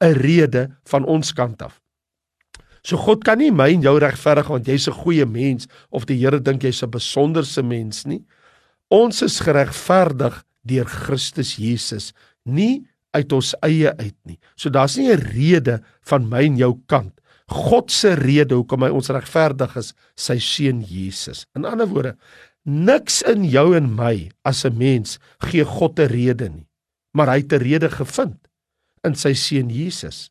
'n 0.00 0.12
rede 0.12 0.71
van 0.85 1.05
ons 1.05 1.33
kant 1.33 1.62
af. 1.62 1.81
So 2.87 2.97
God 2.97 3.25
kan 3.25 3.41
nie 3.43 3.50
my 3.50 3.73
en 3.75 3.83
jou 3.83 3.97
regverdig 3.99 4.47
want 4.47 4.69
jy's 4.69 4.88
'n 4.88 5.00
goeie 5.03 5.26
mens 5.26 5.67
of 5.91 6.07
die 6.07 6.19
Here 6.19 6.41
dink 6.41 6.62
jy's 6.62 6.83
'n 6.83 6.91
besonderse 6.91 7.62
mens 7.62 8.05
nie. 8.07 8.25
Ons 8.91 9.23
is 9.23 9.41
geregverdig 9.41 10.45
deur 10.62 10.85
Christus 10.85 11.57
Jesus, 11.57 12.12
nie 12.45 12.87
uit 13.11 13.33
ons 13.33 13.55
eie 13.62 13.91
uit 13.97 14.17
nie. 14.25 14.38
So 14.57 14.71
daar's 14.71 14.97
nie 14.97 15.11
'n 15.11 15.21
rede 15.21 15.83
van 16.03 16.29
my 16.29 16.45
en 16.45 16.57
jou 16.57 16.79
kant. 16.87 17.21
God 17.49 17.91
se 17.91 18.15
rede 18.15 18.55
hoekom 18.55 18.83
hy 18.83 18.91
ons 18.91 19.09
regverdig 19.09 19.76
is, 19.76 19.95
sy 20.17 20.38
seun 20.38 20.83
Jesus. 20.83 21.47
In 21.55 21.65
ander 21.65 21.87
woorde, 21.87 22.17
niks 22.65 23.23
in 23.23 23.45
jou 23.45 23.76
en 23.76 23.95
my 23.95 24.31
as 24.45 24.65
'n 24.65 24.76
mens 24.76 25.19
gee 25.41 25.65
God 25.65 25.99
'n 25.99 26.09
rede 26.09 26.49
nie, 26.49 26.67
maar 27.15 27.29
hy 27.29 27.38
het 27.38 27.53
'n 27.53 27.62
rede 27.62 27.91
gevind 27.91 28.46
in 29.07 29.15
sy 29.15 29.35
seun 29.39 29.71
Jesus. 29.73 30.31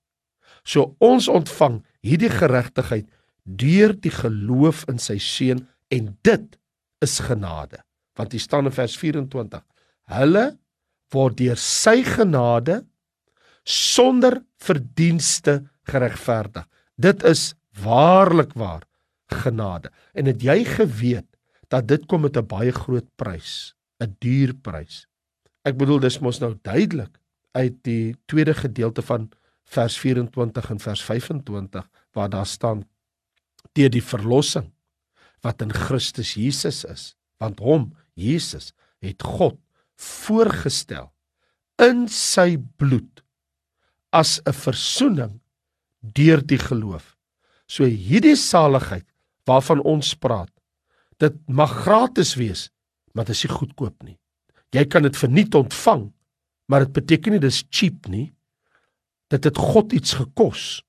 So 0.66 0.96
ons 1.04 1.30
ontvang 1.32 1.82
hierdie 2.06 2.32
geregtigheid 2.34 3.08
deur 3.46 3.94
die 3.94 4.14
geloof 4.14 4.86
in 4.90 5.00
sy 5.02 5.18
seun 5.22 5.66
en 5.94 6.16
dit 6.26 6.58
is 7.06 7.20
genade. 7.22 7.82
Want 8.18 8.34
hier 8.34 8.44
staan 8.44 8.70
in 8.70 8.76
vers 8.76 8.96
24: 8.98 9.62
Hulle 10.16 10.46
word 11.14 11.38
deur 11.40 11.60
sy 11.60 12.02
genade 12.08 12.82
sonder 13.66 14.40
verdienste 14.62 15.64
geregverdig. 15.90 16.66
Dit 16.98 17.24
is 17.26 17.54
waarlik 17.82 18.54
waar 18.58 18.86
genade. 19.44 19.92
En 20.14 20.30
het 20.30 20.42
jy 20.44 20.64
geweet 20.66 21.28
dat 21.74 21.88
dit 21.90 22.06
kom 22.06 22.22
met 22.22 22.38
'n 22.38 22.46
baie 22.46 22.72
groot 22.72 23.08
prys, 23.18 23.76
'n 24.00 24.16
duur 24.20 24.54
prys. 24.54 25.08
Ek 25.66 25.78
bedoel 25.78 26.00
dis 26.00 26.20
mos 26.20 26.40
nou 26.40 26.54
duidelik 26.62 27.18
uit 27.56 27.76
die 27.88 28.16
tweede 28.30 28.54
gedeelte 28.54 29.02
van 29.06 29.30
vers 29.66 29.98
24 29.98 30.70
en 30.70 30.80
vers 30.80 31.04
25 31.04 31.88
waar 32.16 32.30
daar 32.30 32.48
staan 32.48 32.84
deur 33.76 33.92
die 33.92 34.04
verlossing 34.04 34.72
wat 35.46 35.62
in 35.62 35.74
Christus 35.74 36.34
Jesus 36.34 36.84
is, 36.90 37.14
want 37.38 37.60
hom 37.62 37.92
Jesus 38.18 38.72
het 39.04 39.24
God 39.24 39.60
voorgestel 40.00 41.12
in 41.82 42.06
sy 42.12 42.56
bloed 42.80 43.22
as 44.12 44.40
'n 44.46 44.54
verzoening 44.54 45.42
deur 46.02 46.42
die 46.42 46.60
geloof. 46.60 47.16
So 47.68 47.84
hierdie 47.84 48.36
saligheid 48.36 49.06
waarvan 49.46 49.82
ons 49.82 50.14
praat, 50.14 50.52
dit 51.20 51.34
mag 51.48 51.72
gratis 51.86 52.36
wees, 52.36 52.70
maar 53.14 53.26
dit 53.26 53.36
is 53.36 53.44
nie 53.44 53.54
goedkoop 53.54 54.04
nie. 54.04 54.18
Jy 54.72 54.86
kan 54.86 55.04
dit 55.04 55.18
verniet 55.18 55.56
ontvang, 55.56 56.12
maar 56.68 56.86
dit 56.86 56.96
beteken 56.96 57.36
nie 57.36 57.44
dis 57.44 57.64
cheap 57.70 58.10
nie. 58.12 58.30
Dit 59.32 59.48
het 59.48 59.58
God 59.58 59.94
iets 59.94 60.16
gekos. 60.18 60.82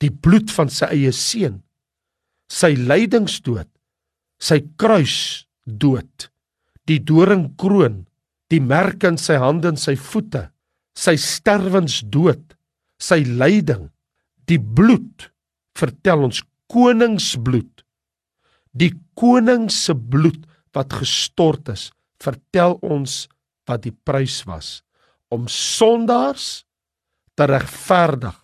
Die 0.00 0.10
bloed 0.10 0.50
van 0.54 0.70
sy 0.72 0.88
eie 0.94 1.12
seun, 1.12 1.60
sy 2.50 2.72
lydingsdood, 2.74 3.68
sy 4.40 4.62
kruis 4.80 5.46
dood, 5.66 6.30
die 6.88 6.98
doringkroon 7.04 8.04
die 8.50 8.60
merk 8.60 9.06
in 9.06 9.18
sy 9.20 9.38
hande 9.40 9.70
en 9.70 9.78
sy 9.78 9.94
voete, 9.98 10.48
sy 10.98 11.14
sterwensdood, 11.20 12.42
sy 13.00 13.22
lyding, 13.24 13.88
die 14.50 14.58
bloed 14.58 15.30
vertel 15.78 16.26
ons 16.26 16.42
koningsbloed. 16.70 17.84
Die 18.74 18.92
koning 19.18 19.68
se 19.72 19.94
bloed 19.94 20.42
wat 20.74 20.94
gestort 21.00 21.70
is, 21.72 21.88
vertel 22.22 22.76
ons 22.82 23.24
wat 23.70 23.86
die 23.86 23.94
prys 23.94 24.42
was 24.48 24.80
om 25.30 25.46
sondaars 25.48 26.64
te 27.38 27.46
regverdig 27.48 28.36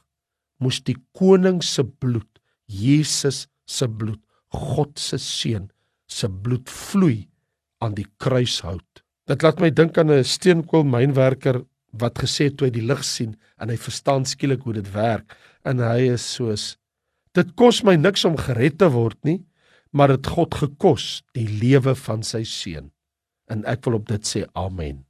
moes 0.63 0.81
die 0.87 0.97
koning 1.17 1.61
se 1.65 1.85
bloed 1.85 2.31
Jesus 2.71 3.47
se 3.67 3.89
bloed 3.89 4.23
God 4.55 4.99
se 4.99 5.19
seun 5.21 5.69
se 6.07 6.31
bloed 6.31 6.71
vloei 6.71 7.27
aan 7.83 7.97
die 7.99 8.07
kruishout. 8.23 9.03
Dit 9.27 9.43
laat 9.43 9.61
my 9.61 9.71
dink 9.71 9.99
aan 9.99 10.11
'n 10.11 10.25
steenkoolmynwerker 10.25 11.65
wat 11.93 12.19
gesê 12.23 12.49
het 12.49 12.57
toe 12.57 12.69
hy 12.69 12.73
die 12.73 12.87
lig 12.87 13.05
sien 13.05 13.37
en 13.59 13.69
hy 13.69 13.77
verstaan 13.77 14.25
skielik 14.25 14.63
hoe 14.63 14.75
dit 14.75 14.93
werk 14.95 15.37
en 15.65 15.79
hy 15.79 16.13
is 16.15 16.23
soos 16.23 16.77
dit 17.35 17.49
kos 17.57 17.83
my 17.85 17.97
niks 17.97 18.25
om 18.25 18.37
gered 18.37 18.79
te 18.79 18.89
word 18.89 19.19
nie 19.25 19.45
maar 19.93 20.09
dit 20.09 20.27
God 20.27 20.55
gekos 20.55 21.23
die 21.33 21.49
lewe 21.49 21.95
van 21.95 22.23
sy 22.23 22.45
seun. 22.45 22.93
En 23.49 23.65
ek 23.65 23.85
wil 23.87 23.95
op 23.95 24.09
dit 24.09 24.23
sê 24.27 24.45
amen 24.55 25.06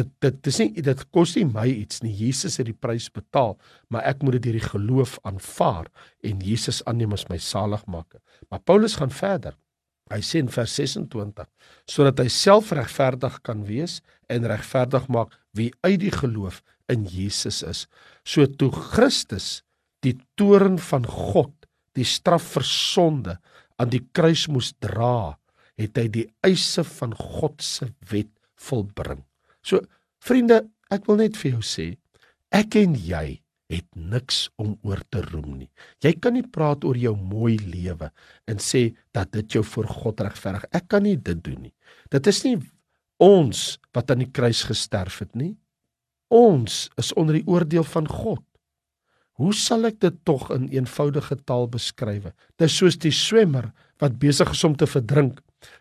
dit 0.00 0.12
dit 0.24 0.42
dis 0.48 0.60
nie 0.64 0.84
dit 0.90 1.06
kos 1.14 1.36
nie 1.38 1.46
my 1.48 1.68
iets 1.70 2.02
nie 2.04 2.12
Jesus 2.24 2.58
het 2.60 2.68
die 2.68 2.76
prys 2.86 3.08
betaal 3.14 3.56
maar 3.88 4.08
ek 4.10 4.24
moet 4.24 4.38
dit 4.38 4.48
deur 4.48 4.60
die 4.60 4.68
geloof 4.68 5.18
aanvaar 5.28 5.90
en 6.26 6.44
Jesus 6.44 6.82
aanneem 6.90 7.16
as 7.16 7.28
my 7.32 7.38
saligmaker 7.50 8.20
maar 8.48 8.64
Paulus 8.64 8.98
gaan 9.00 9.14
verder 9.14 9.56
Hy 10.10 10.18
sê 10.26 10.40
in 10.42 10.50
vers 10.50 10.72
26 10.74 11.46
sodat 11.90 12.18
hy 12.22 12.26
self 12.34 12.72
regverdig 12.74 13.36
kan 13.46 13.62
wees 13.68 14.00
en 14.30 14.48
regverdig 14.50 15.06
maak 15.12 15.36
wie 15.54 15.70
uit 15.86 16.00
die 16.02 16.14
geloof 16.14 16.60
in 16.90 17.06
Jesus 17.06 17.62
is. 17.62 17.86
So 18.26 18.46
toe 18.46 18.72
Christus 18.74 19.62
die 20.02 20.16
toorn 20.40 20.78
van 20.82 21.06
God, 21.06 21.52
die 21.94 22.06
straf 22.08 22.46
vir 22.56 22.66
sonde 22.66 23.36
aan 23.80 23.92
die 23.92 24.02
kruis 24.16 24.46
moes 24.50 24.72
dra, 24.82 25.36
het 25.80 25.98
hy 26.00 26.06
die 26.12 26.26
eise 26.46 26.84
van 26.98 27.14
God 27.16 27.62
se 27.64 27.90
wet 28.10 28.32
volbring. 28.60 29.22
So 29.70 29.84
vriende, 30.24 30.64
ek 30.90 31.06
wil 31.06 31.20
net 31.22 31.38
vir 31.38 31.54
jou 31.56 31.62
sê, 31.64 31.92
ek 32.50 32.76
en 32.80 32.96
jy 32.98 33.38
het 33.70 33.86
niks 33.94 34.48
om 34.58 34.74
oor 34.82 34.98
te 35.14 35.22
roem 35.28 35.60
nie. 35.60 35.68
Jy 36.02 36.16
kan 36.18 36.34
nie 36.34 36.42
praat 36.42 36.82
oor 36.84 36.98
jou 36.98 37.14
mooi 37.14 37.54
lewe 37.62 38.10
en 38.50 38.58
sê 38.58 38.88
dat 39.14 39.30
dit 39.36 39.54
jou 39.54 39.62
voor 39.62 39.86
God 40.02 40.22
regverdig. 40.26 40.66
Ek 40.74 40.88
kan 40.90 41.06
nie 41.06 41.14
dit 41.14 41.38
doen 41.38 41.68
nie. 41.68 41.74
Dit 42.10 42.26
is 42.26 42.42
nie 42.42 42.56
ons 43.22 43.78
wat 43.94 44.10
aan 44.10 44.24
die 44.24 44.32
kruis 44.34 44.64
gesterf 44.66 45.20
het 45.22 45.36
nie. 45.38 45.54
Ons 46.34 46.88
is 46.98 47.12
onder 47.18 47.38
die 47.38 47.46
oordeel 47.46 47.86
van 47.86 48.10
God. 48.10 48.42
Hoe 49.38 49.54
sal 49.56 49.86
ek 49.88 50.00
dit 50.02 50.18
tog 50.26 50.50
in 50.52 50.66
eenvoudige 50.74 51.38
taal 51.46 51.68
beskryf? 51.70 52.26
Dit 52.58 52.66
is 52.66 52.76
soos 52.76 52.98
die 53.00 53.14
swemmer 53.14 53.70
wat 54.02 54.18
besig 54.20 54.50
is 54.50 54.66
om 54.66 54.74
te 54.76 54.88
verdrink. 54.90 55.38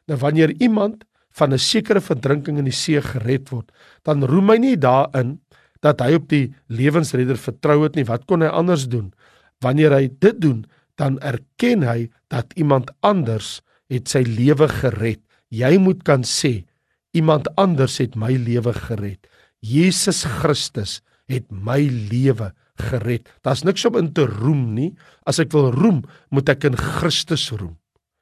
Nou 0.07 0.19
wanneer 0.21 0.53
iemand 0.61 1.08
van 1.31 1.53
'n 1.53 1.57
sekere 1.59 2.01
verdrinking 2.01 2.57
in 2.57 2.65
die 2.65 2.75
see 2.75 3.01
gered 3.01 3.49
word, 3.49 3.71
dan 4.03 4.23
roem 4.23 4.49
hy 4.49 4.57
nie 4.57 4.77
daarin 4.77 5.39
dat 5.81 6.01
hy 6.01 6.13
op 6.13 6.27
die 6.29 6.53
lewensredder 6.67 7.37
vertrou 7.37 7.83
het 7.83 7.95
nie. 7.95 8.03
Wat 8.03 8.25
kon 8.25 8.41
hy 8.41 8.47
anders 8.47 8.87
doen? 8.87 9.13
Wanneer 9.61 9.91
hy 9.91 10.09
dit 10.19 10.41
doen, 10.41 10.65
dan 10.95 11.19
erken 11.19 11.83
hy 11.83 12.09
dat 12.27 12.53
iemand 12.55 12.91
anders 12.99 13.61
het 13.89 14.09
sy 14.11 14.23
lewe 14.27 14.67
gered. 14.67 15.21
Jy 15.49 15.77
moet 15.77 16.03
kan 16.03 16.23
sê 16.23 16.65
iemand 17.11 17.47
anders 17.57 17.97
het 17.97 18.15
my 18.15 18.35
lewe 18.37 18.73
gered. 18.73 19.25
Jesus 19.65 20.23
Christus 20.23 20.99
het 21.29 21.47
my 21.49 21.81
lewe 22.11 22.51
gered. 22.79 23.27
Daar's 23.43 23.63
niks 23.63 23.85
om 23.85 23.97
in 23.99 24.11
te 24.13 24.27
roem 24.27 24.73
nie. 24.75 24.91
As 25.27 25.39
ek 25.41 25.51
wil 25.55 25.71
roem, 25.73 26.03
moet 26.29 26.49
ek 26.53 26.69
in 26.69 26.77
Christus 26.77 27.49
roem. 27.51 27.75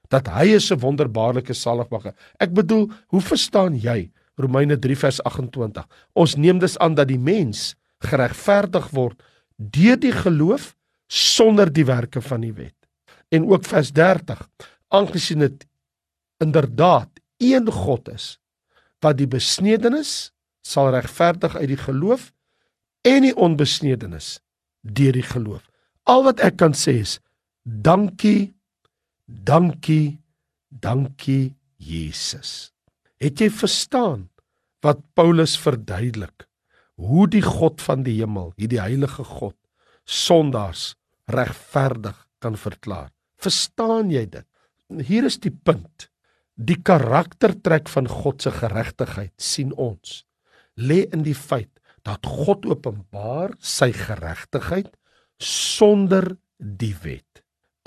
Dat 0.09 0.27
hy 0.27 0.55
is 0.55 0.71
'n 0.71 0.79
wonderbaarlike 0.79 1.53
saligmaker. 1.53 2.13
Ek 2.39 2.53
bedoel, 2.53 2.91
hoe 3.07 3.21
verstaan 3.21 3.75
jy 3.75 4.11
Romeine 4.35 4.79
3 4.79 4.97
vers 4.97 5.23
28? 5.23 5.85
Ons 6.13 6.35
neem 6.35 6.59
dus 6.59 6.77
aan 6.77 6.95
dat 6.95 7.07
die 7.07 7.19
mens 7.19 7.75
geregverdig 7.99 8.89
word 8.89 9.23
deur 9.57 9.97
die 9.97 10.11
geloof 10.11 10.75
sonder 11.07 11.73
die 11.73 11.85
werke 11.85 12.21
van 12.21 12.41
die 12.41 12.53
wet. 12.53 12.75
En 13.29 13.47
ook 13.49 13.65
vers 13.65 13.91
30, 13.91 14.49
aangesien 14.87 15.39
dit 15.39 15.67
inderdaad 16.37 17.09
een 17.37 17.71
God 17.71 18.09
is 18.09 18.37
wat 18.99 19.17
die 19.17 19.27
besnedenis 19.29 20.31
sal 20.65 20.91
regverdig 20.91 21.55
uit 21.55 21.67
die 21.67 21.79
geloof 21.79 22.31
en 23.07 23.23
die 23.23 23.35
onbesnedenis 23.35 24.39
deur 24.81 25.15
die 25.15 25.25
geloof. 25.25 25.63
Al 26.03 26.25
wat 26.27 26.41
ek 26.43 26.57
kan 26.59 26.75
sê 26.75 26.99
is 27.03 27.17
dankie, 27.63 28.53
dankie, 29.27 30.19
dankie 30.69 31.55
Jesus. 31.77 32.71
Het 33.21 33.43
jy 33.43 33.49
verstaan 33.53 34.27
wat 34.85 35.01
Paulus 35.17 35.57
verduidelik? 35.59 36.47
Hoe 36.97 37.27
die 37.29 37.43
God 37.45 37.81
van 37.83 38.03
die 38.07 38.17
hemel, 38.17 38.53
hierdie 38.57 38.81
heilige 38.81 39.23
God, 39.27 39.55
sondaars 40.07 40.95
regverdig 41.29 42.17
kan 42.41 42.57
verklaar. 42.57 43.11
Verstaan 43.37 44.09
jy 44.13 44.25
dit? 44.31 44.47
Hier 45.05 45.27
is 45.27 45.37
die 45.43 45.51
punt. 45.51 46.07
Die 46.57 46.79
karaktertrek 46.81 47.91
van 47.91 48.07
God 48.09 48.41
se 48.41 48.53
geregtigheid 48.55 49.33
sien 49.37 49.75
ons 49.77 50.23
lê 50.77 51.03
in 51.13 51.25
die 51.25 51.37
feit 51.37 51.71
dat 52.05 52.25
God 52.25 52.65
openbaar 52.69 53.53
sy 53.59 53.91
geregtigheid 53.93 54.89
sonder 55.41 56.31
die 56.57 56.95
wet 57.03 57.26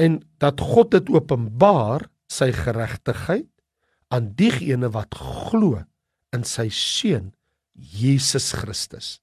en 0.00 0.21
dat 0.40 0.62
God 0.64 0.95
dit 0.97 1.11
openbaar 1.12 2.07
sy 2.30 2.50
geregtigheid 2.57 3.49
aan 4.14 4.33
diegene 4.38 4.90
wat 4.95 5.14
glo 5.19 5.83
in 6.35 6.47
sy 6.47 6.69
seun 6.73 7.30
Jesus 7.75 8.50
Christus. 8.57 9.19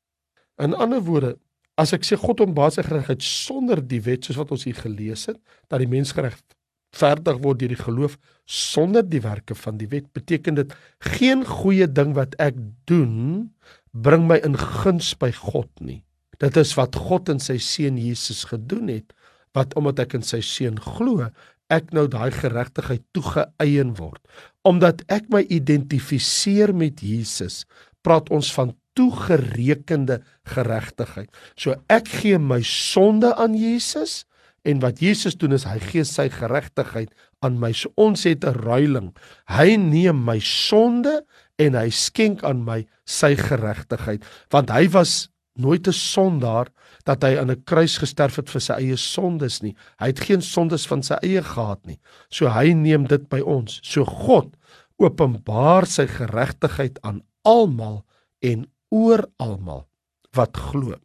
In 0.61 0.75
ander 0.75 1.01
woorde, 1.05 1.35
as 1.77 1.93
ek 1.95 2.05
sê 2.07 2.17
God 2.19 2.41
openbaar 2.43 2.73
sy 2.73 2.85
geregtigheid 2.85 3.25
sonder 3.25 3.81
die 3.81 4.01
wet 4.05 4.27
soos 4.27 4.39
wat 4.39 4.53
ons 4.55 4.65
hier 4.67 4.77
gelees 4.77 5.27
het, 5.29 5.39
dat 5.69 5.81
die 5.83 5.89
mens 5.89 6.13
geregverdig 6.17 7.41
word 7.43 7.61
deur 7.61 7.73
die 7.73 7.83
geloof 7.83 8.17
sonder 8.47 9.05
die 9.05 9.21
werke 9.25 9.57
van 9.57 9.77
die 9.81 9.89
wet, 9.91 10.09
beteken 10.15 10.61
dit 10.61 10.73
geen 11.13 11.45
goeie 11.45 11.87
ding 11.89 12.15
wat 12.17 12.37
ek 12.43 12.57
doen 12.89 13.49
bring 13.91 14.27
my 14.29 14.37
in 14.45 14.57
guns 14.57 15.13
by 15.17 15.31
God 15.33 15.69
nie. 15.81 16.03
Dit 16.41 16.57
is 16.59 16.75
wat 16.77 16.95
God 17.07 17.31
in 17.33 17.41
sy 17.41 17.57
seun 17.61 17.97
Jesus 17.97 18.43
gedoen 18.45 18.91
het, 18.93 19.13
wat 19.57 19.75
omdat 19.79 20.05
ek 20.05 20.17
in 20.19 20.25
sy 20.25 20.41
seun 20.45 20.77
glo, 20.81 21.27
ek 21.73 21.91
nou 21.95 22.05
daai 22.11 22.31
geregtigheid 22.31 23.03
toegeëien 23.15 23.95
word. 23.97 24.21
Omdat 24.67 25.03
ek 25.11 25.27
my 25.33 25.43
identifiseer 25.51 26.73
met 26.75 27.03
Jesus, 27.03 27.65
praat 28.05 28.29
ons 28.31 28.51
van 28.55 28.71
toegerekende 28.97 30.21
geregtigheid. 30.49 31.29
So 31.59 31.75
ek 31.91 32.09
gee 32.21 32.39
my 32.41 32.61
sonde 32.65 33.33
aan 33.37 33.57
Jesus 33.57 34.23
en 34.67 34.81
wat 34.83 35.01
Jesus 35.03 35.37
doen 35.39 35.55
is 35.55 35.67
hy 35.67 35.77
gee 35.83 36.05
sy 36.07 36.27
geregtigheid 36.33 37.13
aan 37.45 37.59
my. 37.61 37.71
So 37.75 37.91
ons 37.95 38.25
het 38.25 38.43
'n 38.43 38.57
ruiling. 38.65 39.13
Hy 39.47 39.77
neem 39.77 40.23
my 40.25 40.39
sonde 40.39 41.23
en 41.59 41.75
hy 41.75 41.89
skenk 41.89 42.43
aan 42.43 42.63
my 42.65 42.85
sy 43.05 43.35
geregtigheid 43.35 44.23
want 44.49 44.69
hy 44.69 44.87
was 44.89 45.29
nooit 45.59 45.87
'n 45.87 45.93
sondaar 45.93 46.67
dat 47.05 47.23
hy 47.23 47.37
aan 47.37 47.51
'n 47.51 47.63
kruis 47.63 47.97
gesterf 47.97 48.35
het 48.35 48.49
vir 48.49 48.61
sy 48.61 48.73
eie 48.73 48.97
sondes 48.97 49.61
nie. 49.61 49.75
Hy 49.99 50.07
het 50.07 50.19
geen 50.19 50.41
sondes 50.41 50.87
van 50.87 51.03
sy 51.03 51.15
eie 51.21 51.43
gehad 51.43 51.85
nie. 51.85 51.99
So 52.29 52.49
hy 52.49 52.73
neem 52.73 53.07
dit 53.07 53.29
by 53.29 53.39
ons. 53.39 53.79
So 53.83 54.05
God 54.05 54.55
openbaar 54.97 55.85
sy 55.85 56.07
geregtigheid 56.07 56.99
aan 57.01 57.21
almal 57.43 58.05
en 58.41 58.65
oor 58.89 59.25
almal 59.37 59.87
wat 60.33 60.57
glo. 60.57 60.95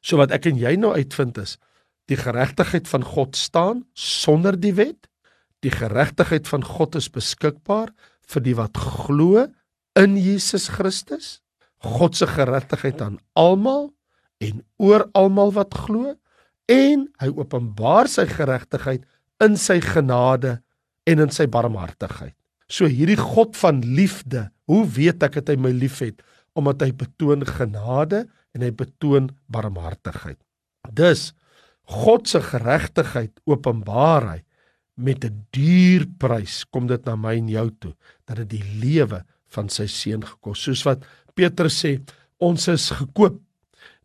So 0.00 0.16
wat 0.16 0.30
ek 0.30 0.46
en 0.46 0.58
jy 0.58 0.76
nou 0.76 0.92
uitvind 0.94 1.38
is 1.38 1.58
die 2.08 2.16
geregtigheid 2.16 2.88
van 2.88 3.04
God 3.04 3.36
staan 3.36 3.84
sonder 3.94 4.56
die 4.56 4.74
wet. 4.74 5.08
Die 5.60 5.70
geregtigheid 5.70 6.48
van 6.48 6.64
God 6.64 6.94
is 6.94 7.10
beskikbaar 7.10 7.92
vir 8.28 8.42
die 8.42 8.54
wat 8.54 8.76
glo 8.76 9.46
in 9.98 10.16
Jesus 10.16 10.68
Christus, 10.68 11.40
God 11.82 12.16
se 12.16 12.26
geregtigheid 12.26 13.00
aan 13.02 13.18
almal 13.38 13.90
en 14.44 14.62
oor 14.78 15.06
almal 15.18 15.52
wat 15.56 15.74
glo 15.86 16.14
en 16.70 17.06
hy 17.22 17.28
openbaar 17.32 18.10
sy 18.10 18.26
geregtigheid 18.30 19.04
in 19.44 19.56
sy 19.58 19.78
genade 19.82 20.58
en 21.08 21.24
in 21.24 21.32
sy 21.32 21.46
barmhartigheid. 21.50 22.34
So 22.68 22.88
hierdie 22.90 23.18
God 23.18 23.56
van 23.56 23.80
liefde, 23.80 24.48
hoe 24.68 24.84
weet 24.84 25.24
ek 25.24 25.40
dat 25.40 25.54
hy 25.54 25.56
my 25.60 25.72
liefhet? 25.72 26.20
Omdat 26.58 26.84
hy 26.84 26.90
betoon 27.00 27.46
genade 27.48 28.26
en 28.56 28.64
hy 28.64 28.70
betoon 28.74 29.30
barmhartigheid. 29.52 30.38
Dus 30.92 31.32
God 31.88 32.28
se 32.28 32.42
geregtigheid 32.44 33.32
openbaar 33.48 34.28
hy 34.34 34.40
met 34.98 35.24
'n 35.24 35.46
duur 35.54 36.04
prys 36.18 36.64
kom 36.68 36.86
dit 36.86 37.04
na 37.06 37.16
my 37.16 37.36
en 37.38 37.48
jou 37.48 37.70
toe 37.80 37.94
dat 38.26 38.36
dit 38.36 38.60
die 38.60 38.66
lewe 38.82 39.24
van 39.54 39.68
sy 39.68 39.86
seun 39.86 40.22
gekos. 40.22 40.60
Soos 40.60 40.82
wat 40.84 41.06
Petrus 41.34 41.84
sê, 41.84 42.02
ons 42.38 42.68
is 42.68 42.90
gekoop 42.90 43.40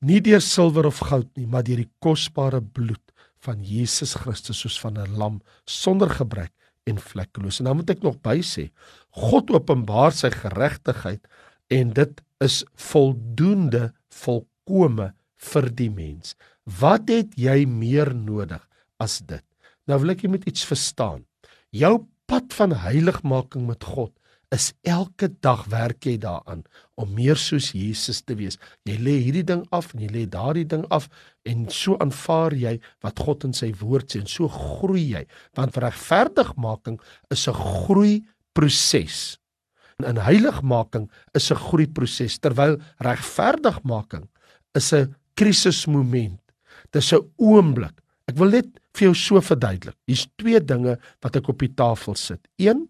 nie 0.03 0.21
deur 0.23 0.41
silwer 0.43 0.87
of 0.89 1.01
goud 1.09 1.29
nie, 1.37 1.47
maar 1.47 1.63
deur 1.63 1.83
die 1.83 1.91
kosbare 2.03 2.61
bloed 2.61 3.01
van 3.43 3.63
Jesus 3.63 4.15
Christus 4.19 4.63
soos 4.63 4.79
van 4.79 4.97
'n 4.97 5.17
lam 5.17 5.41
sonder 5.65 6.09
gebrek 6.09 6.51
en 6.87 6.99
vlekkeloos. 6.99 7.59
En 7.59 7.65
dan 7.65 7.75
moet 7.75 7.89
ek 7.89 8.03
nog 8.03 8.21
by 8.21 8.39
sê, 8.41 8.71
God 9.11 9.51
openbaar 9.51 10.11
sy 10.11 10.29
geregtigheid 10.29 11.27
en 11.69 11.93
dit 11.93 12.21
is 12.43 12.63
voldoende 12.75 13.93
volkome 14.09 15.13
vir 15.37 15.69
die 15.69 15.89
mens. 15.89 16.35
Wat 16.63 17.09
het 17.09 17.35
jy 17.35 17.65
meer 17.65 18.13
nodig 18.15 18.61
as 18.99 19.19
dit? 19.19 19.43
Nou 19.87 19.99
wil 19.99 20.15
ek 20.15 20.23
jy 20.23 20.29
moet 20.29 20.47
iets 20.47 20.65
verstaan. 20.65 21.25
Jou 21.71 22.05
pad 22.25 22.53
van 22.53 22.71
heiligmaking 22.71 23.67
met 23.67 23.83
God 23.83 24.13
is 24.53 24.69
elke 24.85 25.31
dag 25.41 25.65
werk 25.71 26.05
jy 26.05 26.17
daaraan 26.21 26.61
om 27.01 27.09
meer 27.17 27.39
soos 27.39 27.71
Jesus 27.73 28.21
te 28.21 28.35
wees. 28.37 28.59
Jy 28.85 28.99
lê 29.01 29.15
hierdie 29.25 29.45
ding 29.49 29.63
af 29.73 29.91
en 29.93 30.03
jy 30.03 30.09
lê 30.13 30.25
daardie 30.29 30.67
ding 30.69 30.83
af 30.93 31.07
en 31.49 31.65
so 31.73 31.97
aanvaar 32.03 32.53
jy 32.53 32.75
wat 33.05 33.21
God 33.25 33.47
in 33.49 33.57
sy 33.57 33.71
woord 33.81 34.13
sê 34.13 34.21
en 34.21 34.29
so 34.29 34.49
groei 34.51 35.07
jy. 35.15 35.23
Want 35.57 35.79
regverdigmaking 35.81 36.99
is 37.33 37.47
'n 37.47 37.57
groei 37.57 38.21
proses. 38.53 39.39
En 40.05 40.17
heiligmaking 40.17 41.09
is 41.33 41.51
'n 41.51 41.57
groei 41.57 41.87
proses 41.87 42.37
terwyl 42.37 42.77
regverdigmaking 42.99 44.29
is 44.75 44.93
'n 44.93 45.15
krisismoment. 45.35 46.39
Dis 46.91 47.13
'n 47.13 47.25
oomblik. 47.37 47.97
Ek 48.27 48.37
wil 48.37 48.49
net 48.49 48.67
vir 48.93 49.07
jou 49.07 49.15
so 49.15 49.41
verduidelik. 49.41 49.95
Hier's 50.07 50.27
twee 50.37 50.59
dinge 50.59 50.99
wat 51.21 51.35
ek 51.35 51.49
op 51.49 51.59
die 51.59 51.73
tafel 51.73 52.15
sit. 52.15 52.39
1 52.57 52.87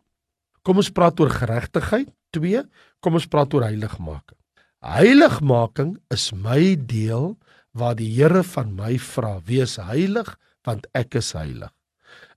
Kom 0.63 0.79
ons 0.79 0.91
praat 0.95 1.19
oor 1.19 1.31
geregtigheid. 1.31 2.11
2. 2.33 2.63
Kom 3.03 3.19
ons 3.19 3.27
praat 3.29 3.51
oor 3.53 3.67
heiligmaking. 3.67 4.39
Heiligmaking 4.83 5.97
is 6.11 6.31
my 6.33 6.73
deel 6.75 7.35
waar 7.77 7.95
die 7.99 8.09
Here 8.09 8.43
van 8.43 8.73
my 8.75 8.97
vra: 8.97 9.39
"Wees 9.45 9.75
heilig, 9.77 10.37
want 10.65 10.87
ek 10.93 11.15
is 11.15 11.33
heilig." 11.33 11.71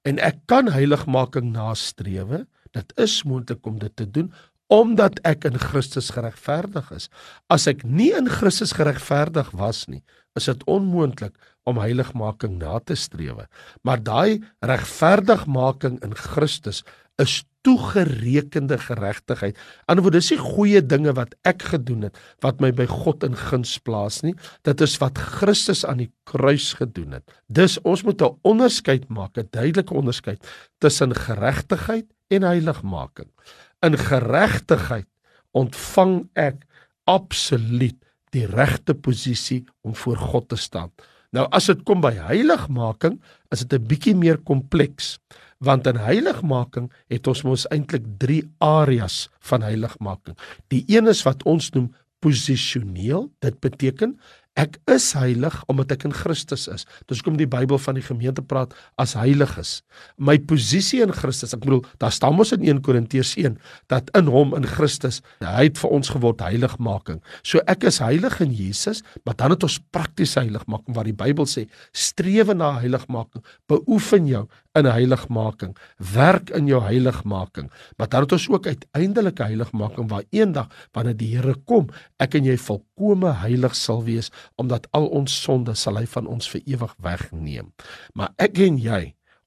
En 0.05 0.19
ek 0.19 0.45
kan 0.47 0.69
heiligmaking 0.69 1.53
nastrewe. 1.53 2.47
Dit 2.73 2.93
is 2.99 3.23
moontlik 3.25 3.67
om 3.67 3.79
dit 3.79 3.97
te 3.97 4.07
doen 4.07 4.33
omdat 4.67 5.21
ek 5.23 5.45
in 5.47 5.59
Christus 5.62 6.11
geregverdig 6.11 6.89
is. 6.91 7.09
As 7.47 7.69
ek 7.71 7.85
nie 7.85 8.11
in 8.19 8.27
Christus 8.27 8.73
geregverdig 8.75 9.53
was 9.55 9.85
nie, 9.87 10.03
is 10.35 10.49
dit 10.51 10.65
onmoontlik 10.67 11.37
om 11.71 11.79
heiligmaking 11.79 12.59
na 12.59 12.81
te 12.83 12.97
streef. 12.99 13.47
Maar 13.87 14.03
daai 14.03 14.43
regverdigmaking 14.67 16.01
in 16.03 16.15
Christus 16.19 16.83
is 17.23 17.45
toegerekende 17.67 18.79
geregtigheid. 18.79 19.59
Anderswoorde 19.91 20.21
dis 20.21 20.31
nie 20.35 20.39
goeie 20.41 20.83
dinge 20.85 21.15
wat 21.19 21.35
ek 21.49 21.65
gedoen 21.73 22.07
het 22.07 22.21
wat 22.45 22.63
my 22.63 22.71
by 22.77 22.87
God 22.91 23.27
in 23.27 23.35
guns 23.39 23.75
plaas 23.83 24.21
nie. 24.23 24.37
Dit 24.67 24.85
is 24.85 24.95
wat 25.03 25.19
Christus 25.19 25.83
aan 25.89 26.05
die 26.05 26.13
kruis 26.31 26.73
gedoen 26.79 27.19
het. 27.19 27.27
Dis 27.51 27.79
ons 27.83 28.05
moet 28.07 28.23
'n 28.23 28.39
onderskeid 28.43 29.09
maak, 29.09 29.39
'n 29.39 29.49
duidelike 29.51 29.95
onderskeid 29.95 30.47
tussen 30.79 31.15
geregtigheid 31.15 32.07
en 32.31 32.43
heiligmaking. 32.43 33.31
In 33.83 33.99
geregtigheid 33.99 35.09
ontvang 35.53 36.29
ek 36.35 36.67
absoluut 37.05 37.97
die 38.31 38.47
regte 38.47 38.95
posisie 38.95 39.65
om 39.83 39.95
voor 39.95 40.17
God 40.17 40.49
te 40.49 40.57
staan. 40.57 40.93
Nou 41.33 41.47
as 41.51 41.67
dit 41.67 41.83
kom 41.83 42.01
by 42.01 42.15
heiligmaking, 42.15 43.21
is 43.51 43.65
dit 43.65 43.73
'n 43.81 43.87
bietjie 43.87 44.15
meer 44.15 44.39
kompleks 44.39 45.19
want 45.59 45.87
in 45.87 45.99
heiligmaking 46.01 46.90
het 47.12 47.27
ons 47.27 47.42
mos 47.47 47.66
eintlik 47.73 48.05
3 48.21 48.42
areas 48.59 49.27
van 49.51 49.64
heiligmaking. 49.64 50.37
Die 50.73 50.85
een 50.87 51.09
is 51.09 51.23
wat 51.27 51.45
ons 51.49 51.71
noem 51.75 51.92
posisioneel. 52.25 53.31
Dit 53.45 53.61
beteken 53.61 54.16
Ek 54.57 54.79
is 54.88 55.11
heilig 55.12 55.57
omdat 55.69 55.90
ek 55.92 56.07
in 56.09 56.14
Christus 56.16 56.64
is. 56.73 56.87
Dis 57.11 57.21
hoekom 57.21 57.37
die 57.37 57.49
Bybel 57.51 57.77
van 57.83 57.99
die 57.99 58.05
gemeente 58.05 58.40
praat 58.40 58.73
as 58.97 59.12
heiliges. 59.19 59.83
My 60.16 60.38
posisie 60.40 61.03
in 61.05 61.12
Christus, 61.12 61.53
ek 61.53 61.61
bedoel, 61.61 61.83
daar 62.01 62.14
staan 62.14 62.38
mos 62.38 62.55
in 62.57 62.64
1 62.64 62.81
Korintiërs 62.87 63.35
1 63.37 63.59
dat 63.92 64.09
in 64.16 64.31
hom 64.33 64.55
in 64.57 64.64
Christus 64.64 65.21
hy 65.45 65.69
het 65.69 65.81
vir 65.83 65.92
ons 65.99 66.09
geword 66.14 66.40
heiligmaking. 66.40 67.21
So 67.45 67.61
ek 67.69 67.85
is 67.90 68.01
heilig 68.01 68.38
in 68.40 68.55
Jesus, 68.57 69.03
maar 69.29 69.37
dan 69.37 69.53
het 69.53 69.66
ons 69.69 69.77
prakties 69.92 70.38
heiligmaking 70.40 70.97
waar 70.97 71.09
die 71.09 71.16
Bybel 71.16 71.45
sê 71.45 71.66
strewe 71.92 72.57
na 72.57 72.79
heiligmaking, 72.81 73.45
beoefen 73.69 74.31
jou 74.31 74.47
in 74.77 74.88
heiligmaking, 74.88 75.77
werk 76.12 76.51
in 76.57 76.69
jou 76.69 76.81
heiligmaking. 76.85 77.69
Maar 77.97 78.09
dan 78.12 78.25
het 78.27 78.35
ons 78.37 78.49
ook 78.53 78.66
uiteindelike 78.69 79.45
heiligmaking 79.53 80.09
waar 80.11 80.25
eendag 80.33 80.73
wanneer 80.97 81.16
die 81.16 81.33
Here 81.37 81.57
kom, 81.69 81.88
ek 82.23 82.38
en 82.38 82.47
jy 82.49 82.57
volkome 82.61 83.33
heilig 83.42 83.77
sal 83.77 84.03
wees 84.07 84.31
omdat 84.55 84.89
al 84.97 85.07
ons 85.07 85.43
sonde 85.43 85.75
sal 85.75 85.99
hy 86.01 86.07
van 86.07 86.27
ons 86.27 86.49
vir 86.49 86.63
ewig 86.67 86.95
wegneem. 87.03 87.73
Maar 88.15 88.33
ek 88.39 88.59
en 88.59 88.79
jy, 88.79 89.03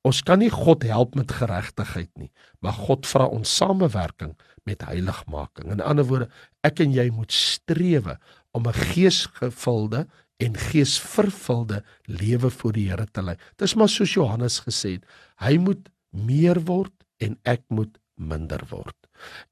ons 0.08 0.22
kan 0.24 0.40
nie 0.40 0.52
God 0.52 0.84
help 0.88 1.16
met 1.16 1.32
geregtigheid 1.32 2.12
nie, 2.18 2.32
maar 2.60 2.78
God 2.78 3.08
vra 3.08 3.28
ons 3.28 3.56
samewerking 3.56 4.36
met 4.68 4.84
heiligmaking. 4.88 5.72
In 5.72 5.82
ander 5.84 6.08
woorde, 6.08 6.30
ek 6.64 6.80
en 6.84 6.94
jy 6.96 7.10
moet 7.12 7.32
strewe 7.32 8.18
om 8.52 8.68
'n 8.68 8.74
geesgevulde 8.74 10.08
en 10.40 10.56
geesvervulde 10.58 11.84
lewe 12.08 12.50
voor 12.50 12.74
die 12.74 12.88
Here 12.90 13.08
te 13.12 13.22
lei. 13.22 13.36
Dis 13.60 13.76
maar 13.76 13.90
soos 13.92 14.14
Johannes 14.16 14.62
gesê 14.64 14.96
het, 14.98 15.06
hy 15.44 15.58
moet 15.58 15.90
meer 16.10 16.62
word 16.68 16.94
en 17.20 17.38
ek 17.44 17.66
moet 17.68 18.00
minder 18.16 18.64
word. 18.72 18.96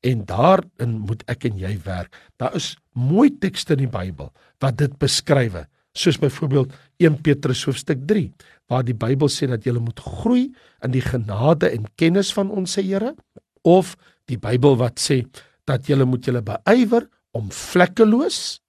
En 0.06 0.26
daarin 0.26 1.00
moet 1.08 1.24
ek 1.28 1.48
en 1.50 1.58
jy 1.60 1.74
werk. 1.86 2.14
Daar 2.38 2.56
is 2.56 2.76
mooi 2.94 3.30
tekste 3.40 3.76
in 3.78 3.86
die 3.86 3.92
Bybel 3.92 4.32
wat 4.64 4.78
dit 4.78 4.94
beskryf, 4.98 5.58
soos 5.98 6.18
byvoorbeeld 6.22 6.74
1 7.02 7.22
Petrus 7.22 7.64
hoofstuk 7.66 8.06
3, 8.10 8.32
waar 8.70 8.86
die 8.86 8.98
Bybel 8.98 9.30
sê 9.30 9.48
dat 9.50 9.66
jy 9.66 9.74
moet 9.78 10.00
groei 10.00 10.48
in 10.86 10.94
die 10.94 11.04
genade 11.04 11.70
en 11.74 11.86
kennis 11.96 12.34
van 12.34 12.52
ons 12.54 12.78
Here, 12.78 13.16
of 13.64 13.96
die 14.30 14.38
Bybel 14.38 14.78
wat 14.80 15.02
sê 15.02 15.24
dat 15.68 15.88
jy 15.90 15.98
moet 16.06 16.26
julle 16.26 16.44
beywer 16.46 17.08
om 17.38 17.50
vlekkeloos 17.52 18.60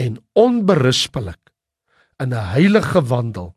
en 0.00 0.18
onberispelik 0.38 1.52
in 2.22 2.32
'n 2.32 2.48
heilige 2.54 3.02
wandel 3.02 3.54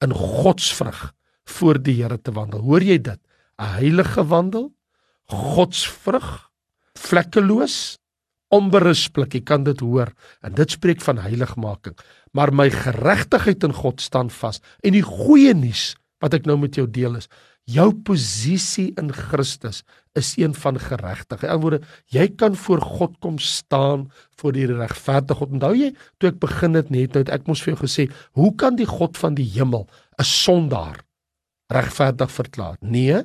in 0.00 0.12
godsvrug 0.12 1.12
voor 1.44 1.82
die 1.82 2.02
Here 2.02 2.18
te 2.18 2.32
wandel. 2.32 2.60
Hoor 2.60 2.82
jy 2.82 2.98
dit? 2.98 3.20
'n 3.58 3.74
Heilige 3.76 4.26
wandel, 4.26 4.72
godsvrug, 5.30 6.28
vlekkeloos, 6.98 7.98
onberispelik. 8.50 9.38
Jy 9.38 9.44
kan 9.46 9.64
dit 9.66 9.80
hoor 9.84 10.12
en 10.42 10.54
dit 10.58 10.70
spreek 10.70 11.02
van 11.04 11.22
heiligmaking. 11.22 11.96
Maar 12.36 12.52
my 12.54 12.68
geregtigheid 12.70 13.64
in 13.66 13.74
God 13.74 14.02
staan 14.02 14.30
vas 14.30 14.60
en 14.82 14.94
die 14.96 15.06
goeie 15.06 15.54
nuus 15.54 15.94
wat 16.20 16.34
ek 16.36 16.46
nou 16.46 16.58
met 16.60 16.76
jou 16.76 16.84
deel 16.90 17.16
is, 17.16 17.30
jou 17.70 17.88
posisie 18.04 18.90
in 19.00 19.12
Christus 19.14 19.82
is 20.18 20.34
een 20.40 20.54
van 20.58 20.78
geregtigheid. 20.78 21.50
In 21.52 21.58
'n 21.58 21.62
woorde, 21.62 21.80
jy 22.06 22.28
kan 22.28 22.56
voor 22.56 22.80
God 22.80 23.18
kom 23.20 23.38
staan 23.38 24.10
voor 24.36 24.52
die 24.52 24.66
regverdige 24.66 25.38
God. 25.38 25.50
Onthou 25.50 25.74
jy 25.74 25.94
toe 26.18 26.30
ek 26.30 26.38
begin 26.38 26.74
het 26.74 26.90
net 26.90 27.14
nou 27.14 27.24
ek 27.24 27.46
mos 27.46 27.62
vir 27.62 27.74
jou 27.74 27.86
gesê, 27.86 28.10
hoe 28.32 28.54
kan 28.54 28.76
die 28.76 28.86
God 28.86 29.16
van 29.16 29.34
die 29.34 29.48
hemel 29.48 29.88
'n 30.18 30.24
sondaar 30.24 31.04
regverdig 31.70 32.30
verklaar? 32.30 32.76
Nee, 32.80 33.22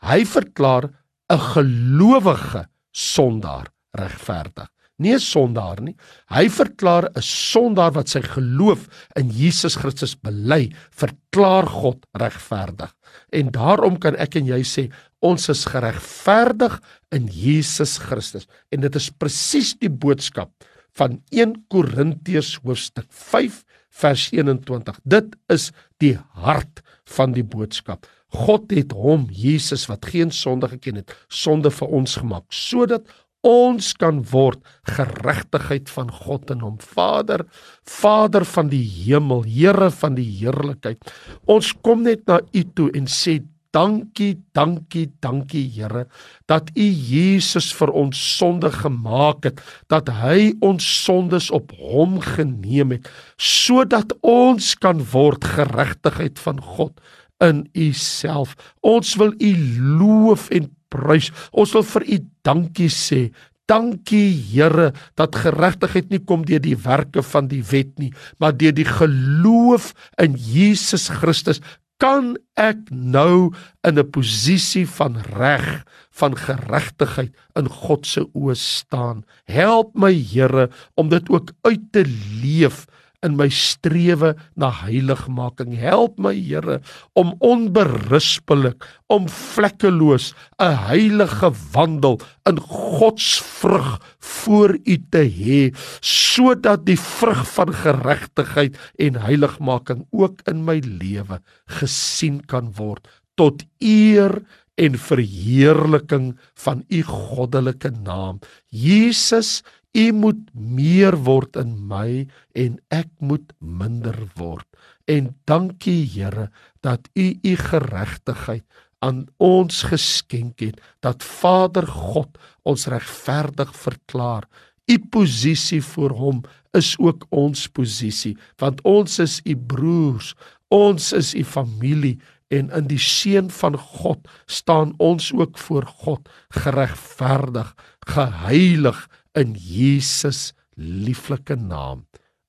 hy 0.00 0.24
verklaar 0.24 0.90
'n 1.32 1.40
gelowige 1.54 2.68
sondaar 2.92 3.72
regverdig. 3.96 4.68
Nie 4.98 5.14
'n 5.14 5.20
sondaar 5.20 5.80
nie. 5.80 5.96
Hy 6.28 6.48
verklaar 6.48 7.08
'n 7.14 7.22
sondaar 7.22 7.92
wat 7.92 8.08
sy 8.08 8.20
geloof 8.20 8.88
in 9.16 9.30
Jesus 9.30 9.76
Christus 9.76 10.14
bely, 10.14 10.70
verklaar 10.90 11.66
God 11.66 12.06
regverdig. 12.12 12.92
En 13.32 13.50
daarom 13.50 13.98
kan 13.98 14.14
ek 14.16 14.36
en 14.36 14.46
jy 14.46 14.62
sê 14.62 14.92
ons 15.20 15.48
is 15.48 15.64
geregverdig 15.64 16.80
in 17.10 17.26
Jesus 17.26 17.98
Christus. 17.98 18.46
En 18.70 18.80
dit 18.80 18.94
is 18.94 19.10
presies 19.10 19.74
die 19.78 19.90
boodskap 19.90 20.50
van 20.92 21.22
1 21.30 21.64
Korintiërs 21.68 22.58
hoofstuk 22.62 23.06
5 23.08 23.64
vers 23.90 24.30
21. 24.32 24.98
Dit 25.04 25.36
is 25.48 25.72
die 25.98 26.18
hart 26.34 26.82
van 27.04 27.32
die 27.32 27.44
boodskap. 27.44 28.06
God 28.32 28.72
het 28.72 28.94
hom 28.96 29.26
Jesus 29.30 29.86
wat 29.90 30.06
geen 30.08 30.32
sonde 30.32 30.70
geken 30.72 31.02
het, 31.02 31.12
sonde 31.28 31.70
vir 31.70 31.98
ons 32.00 32.16
gemaak 32.20 32.48
sodat 32.48 33.06
ons 33.42 33.92
kan 33.98 34.20
word 34.30 34.60
geregtigheid 34.86 35.90
van 35.90 36.10
God 36.14 36.50
in 36.54 36.62
hom. 36.62 36.76
Vader, 36.78 37.42
Vader 37.82 38.46
van 38.46 38.70
die 38.70 38.84
hemel, 38.86 39.42
Here 39.42 39.90
van 39.90 40.14
die 40.18 40.28
heerlikheid. 40.38 41.02
Ons 41.50 41.72
kom 41.82 42.06
net 42.06 42.22
na 42.30 42.38
U 42.38 42.62
toe 42.76 42.90
en 42.94 43.10
sê 43.10 43.40
dankie, 43.74 44.36
dankie, 44.54 45.08
dankie 45.24 45.64
Here 45.74 46.04
dat 46.50 46.70
U 46.76 46.86
Jesus 46.86 47.72
vir 47.74 47.90
ons 47.96 48.20
sonde 48.36 48.70
gemaak 48.74 49.48
het, 49.48 49.62
dat 49.90 50.12
hy 50.22 50.52
ons 50.62 50.86
sondes 51.02 51.50
op 51.50 51.72
hom 51.80 52.20
geneem 52.22 52.98
het 52.98 53.10
sodat 53.40 54.14
ons 54.22 54.74
kan 54.78 55.02
word 55.12 55.48
geregtigheid 55.56 56.38
van 56.44 56.62
God 56.76 56.94
in 57.42 57.64
U 57.74 57.92
self. 57.96 58.54
Ons 58.80 59.16
wil 59.20 59.34
U 59.38 59.52
loof 60.00 60.48
en 60.54 60.70
prys. 60.92 61.30
Ons 61.52 61.74
wil 61.76 61.86
vir 61.94 62.06
U 62.06 62.20
dankie 62.46 62.90
sê. 62.92 63.24
Dankie 63.70 64.32
Here 64.50 64.90
dat 65.16 65.38
geregtigheid 65.38 66.10
nie 66.10 66.20
kom 66.26 66.42
deur 66.48 66.60
die 66.62 66.76
werke 66.76 67.22
van 67.24 67.48
die 67.48 67.62
wet 67.70 67.94
nie, 68.02 68.10
maar 68.42 68.56
deur 68.58 68.74
die 68.74 68.88
geloof 68.88 69.92
in 70.20 70.34
Jesus 70.36 71.08
Christus 71.08 71.62
kan 72.02 72.34
ek 72.58 72.90
nou 72.90 73.54
in 73.86 73.98
'n 73.98 74.10
posisie 74.10 74.86
van 74.86 75.22
reg, 75.38 75.86
van 76.10 76.34
geregtigheid 76.34 77.30
in 77.54 77.68
God 77.68 78.06
se 78.06 78.26
oë 78.34 78.56
staan. 78.58 79.24
Help 79.46 79.94
my 79.94 80.12
Here 80.12 80.68
om 80.94 81.08
dit 81.08 81.30
ook 81.30 81.52
uit 81.62 81.92
te 81.92 82.04
leef 82.42 82.86
in 83.22 83.36
my 83.38 83.48
strewe 83.48 84.34
na 84.58 84.70
heiligmaking. 84.82 85.76
Help 85.78 86.18
my 86.18 86.34
Here 86.34 86.80
om 87.18 87.34
onberispelik, 87.38 88.84
om 89.06 89.28
vlekkeloos 89.28 90.34
'n 90.58 90.76
heilige 90.88 91.52
wandel 91.72 92.20
in 92.48 92.58
God 92.58 93.20
se 93.20 93.42
vrug 93.44 94.00
voor 94.18 94.78
U 94.84 94.96
te 95.10 95.24
hê, 95.24 95.74
sodat 96.00 96.86
die 96.86 96.98
vrug 96.98 97.46
van 97.54 97.72
geregtigheid 97.72 98.76
en 98.98 99.14
heiligmaking 99.14 100.06
ook 100.10 100.40
in 100.48 100.64
my 100.64 100.80
lewe 100.84 101.40
gesien 101.66 102.40
kan 102.46 102.72
word 102.76 103.06
tot 103.38 103.64
eer 103.80 104.42
en 104.74 104.98
verheerliking 104.98 106.32
van 106.54 106.84
u 106.88 107.02
goddelike 107.02 107.90
naam. 107.90 108.38
Jesus, 108.68 109.60
U 109.92 110.12
moet 110.16 110.40
meer 110.56 111.12
word 111.26 111.56
in 111.60 111.74
my 111.88 112.24
en 112.56 112.78
ek 112.96 113.10
moet 113.20 113.50
minder 113.60 114.16
word. 114.40 114.64
En 115.04 115.34
dankie 115.44 116.06
Here 116.08 116.48
dat 116.80 117.10
U 117.12 117.26
U 117.42 117.54
geregtigheid 117.60 118.64
aan 119.02 119.26
ons 119.42 119.82
geskenk 119.90 120.62
het 120.62 120.80
dat 121.04 121.24
Vader 121.26 121.86
God 121.86 122.38
ons 122.64 122.86
regverdig 122.88 123.74
verklaar. 123.76 124.48
U 124.88 124.96
posisie 125.12 125.82
voor 125.82 126.16
hom 126.16 126.42
is 126.72 126.94
ook 126.98 127.26
ons 127.28 127.66
posisie 127.68 128.36
want 128.62 128.80
ons 128.88 129.18
is 129.20 129.40
u 129.44 129.56
broers, 129.56 130.32
ons 130.72 131.12
is 131.12 131.34
u 131.36 131.44
familie 131.44 132.16
en 132.52 132.68
in 132.76 132.88
die 132.90 133.00
seën 133.00 133.48
van 133.50 133.78
God 133.78 134.28
staan 134.46 134.92
ons 135.00 135.30
ook 135.32 135.58
voor 135.58 135.86
God 136.04 136.28
geregverdig, 136.52 137.72
geheilig 138.06 139.08
in 139.38 139.56
Jesus 139.56 140.52
lieflike 140.76 141.56
naam. 141.56 142.04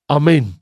Amen. 0.06 0.54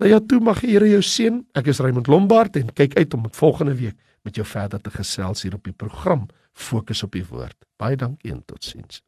Nou 0.00 0.10
ja, 0.10 0.20
toe 0.20 0.40
mag 0.40 0.64
die 0.64 0.72
Here 0.74 0.88
jou 0.88 1.02
seën. 1.04 1.42
Ek 1.54 1.68
is 1.70 1.80
Raymond 1.84 2.08
Lombard 2.10 2.56
en 2.56 2.72
kyk 2.72 2.96
uit 2.98 3.14
om 3.14 3.28
volgende 3.30 3.76
week 3.78 4.00
met 4.24 4.36
jou 4.40 4.46
verder 4.48 4.80
te 4.80 4.90
gesels 4.90 5.44
hier 5.44 5.54
op 5.54 5.64
die 5.68 5.76
program 5.76 6.26
Fokus 6.54 7.02
op 7.02 7.12
die 7.12 7.26
Woord. 7.28 7.58
Baie 7.76 7.98
dankie 7.98 8.32
en 8.32 8.44
totsiens. 8.48 9.04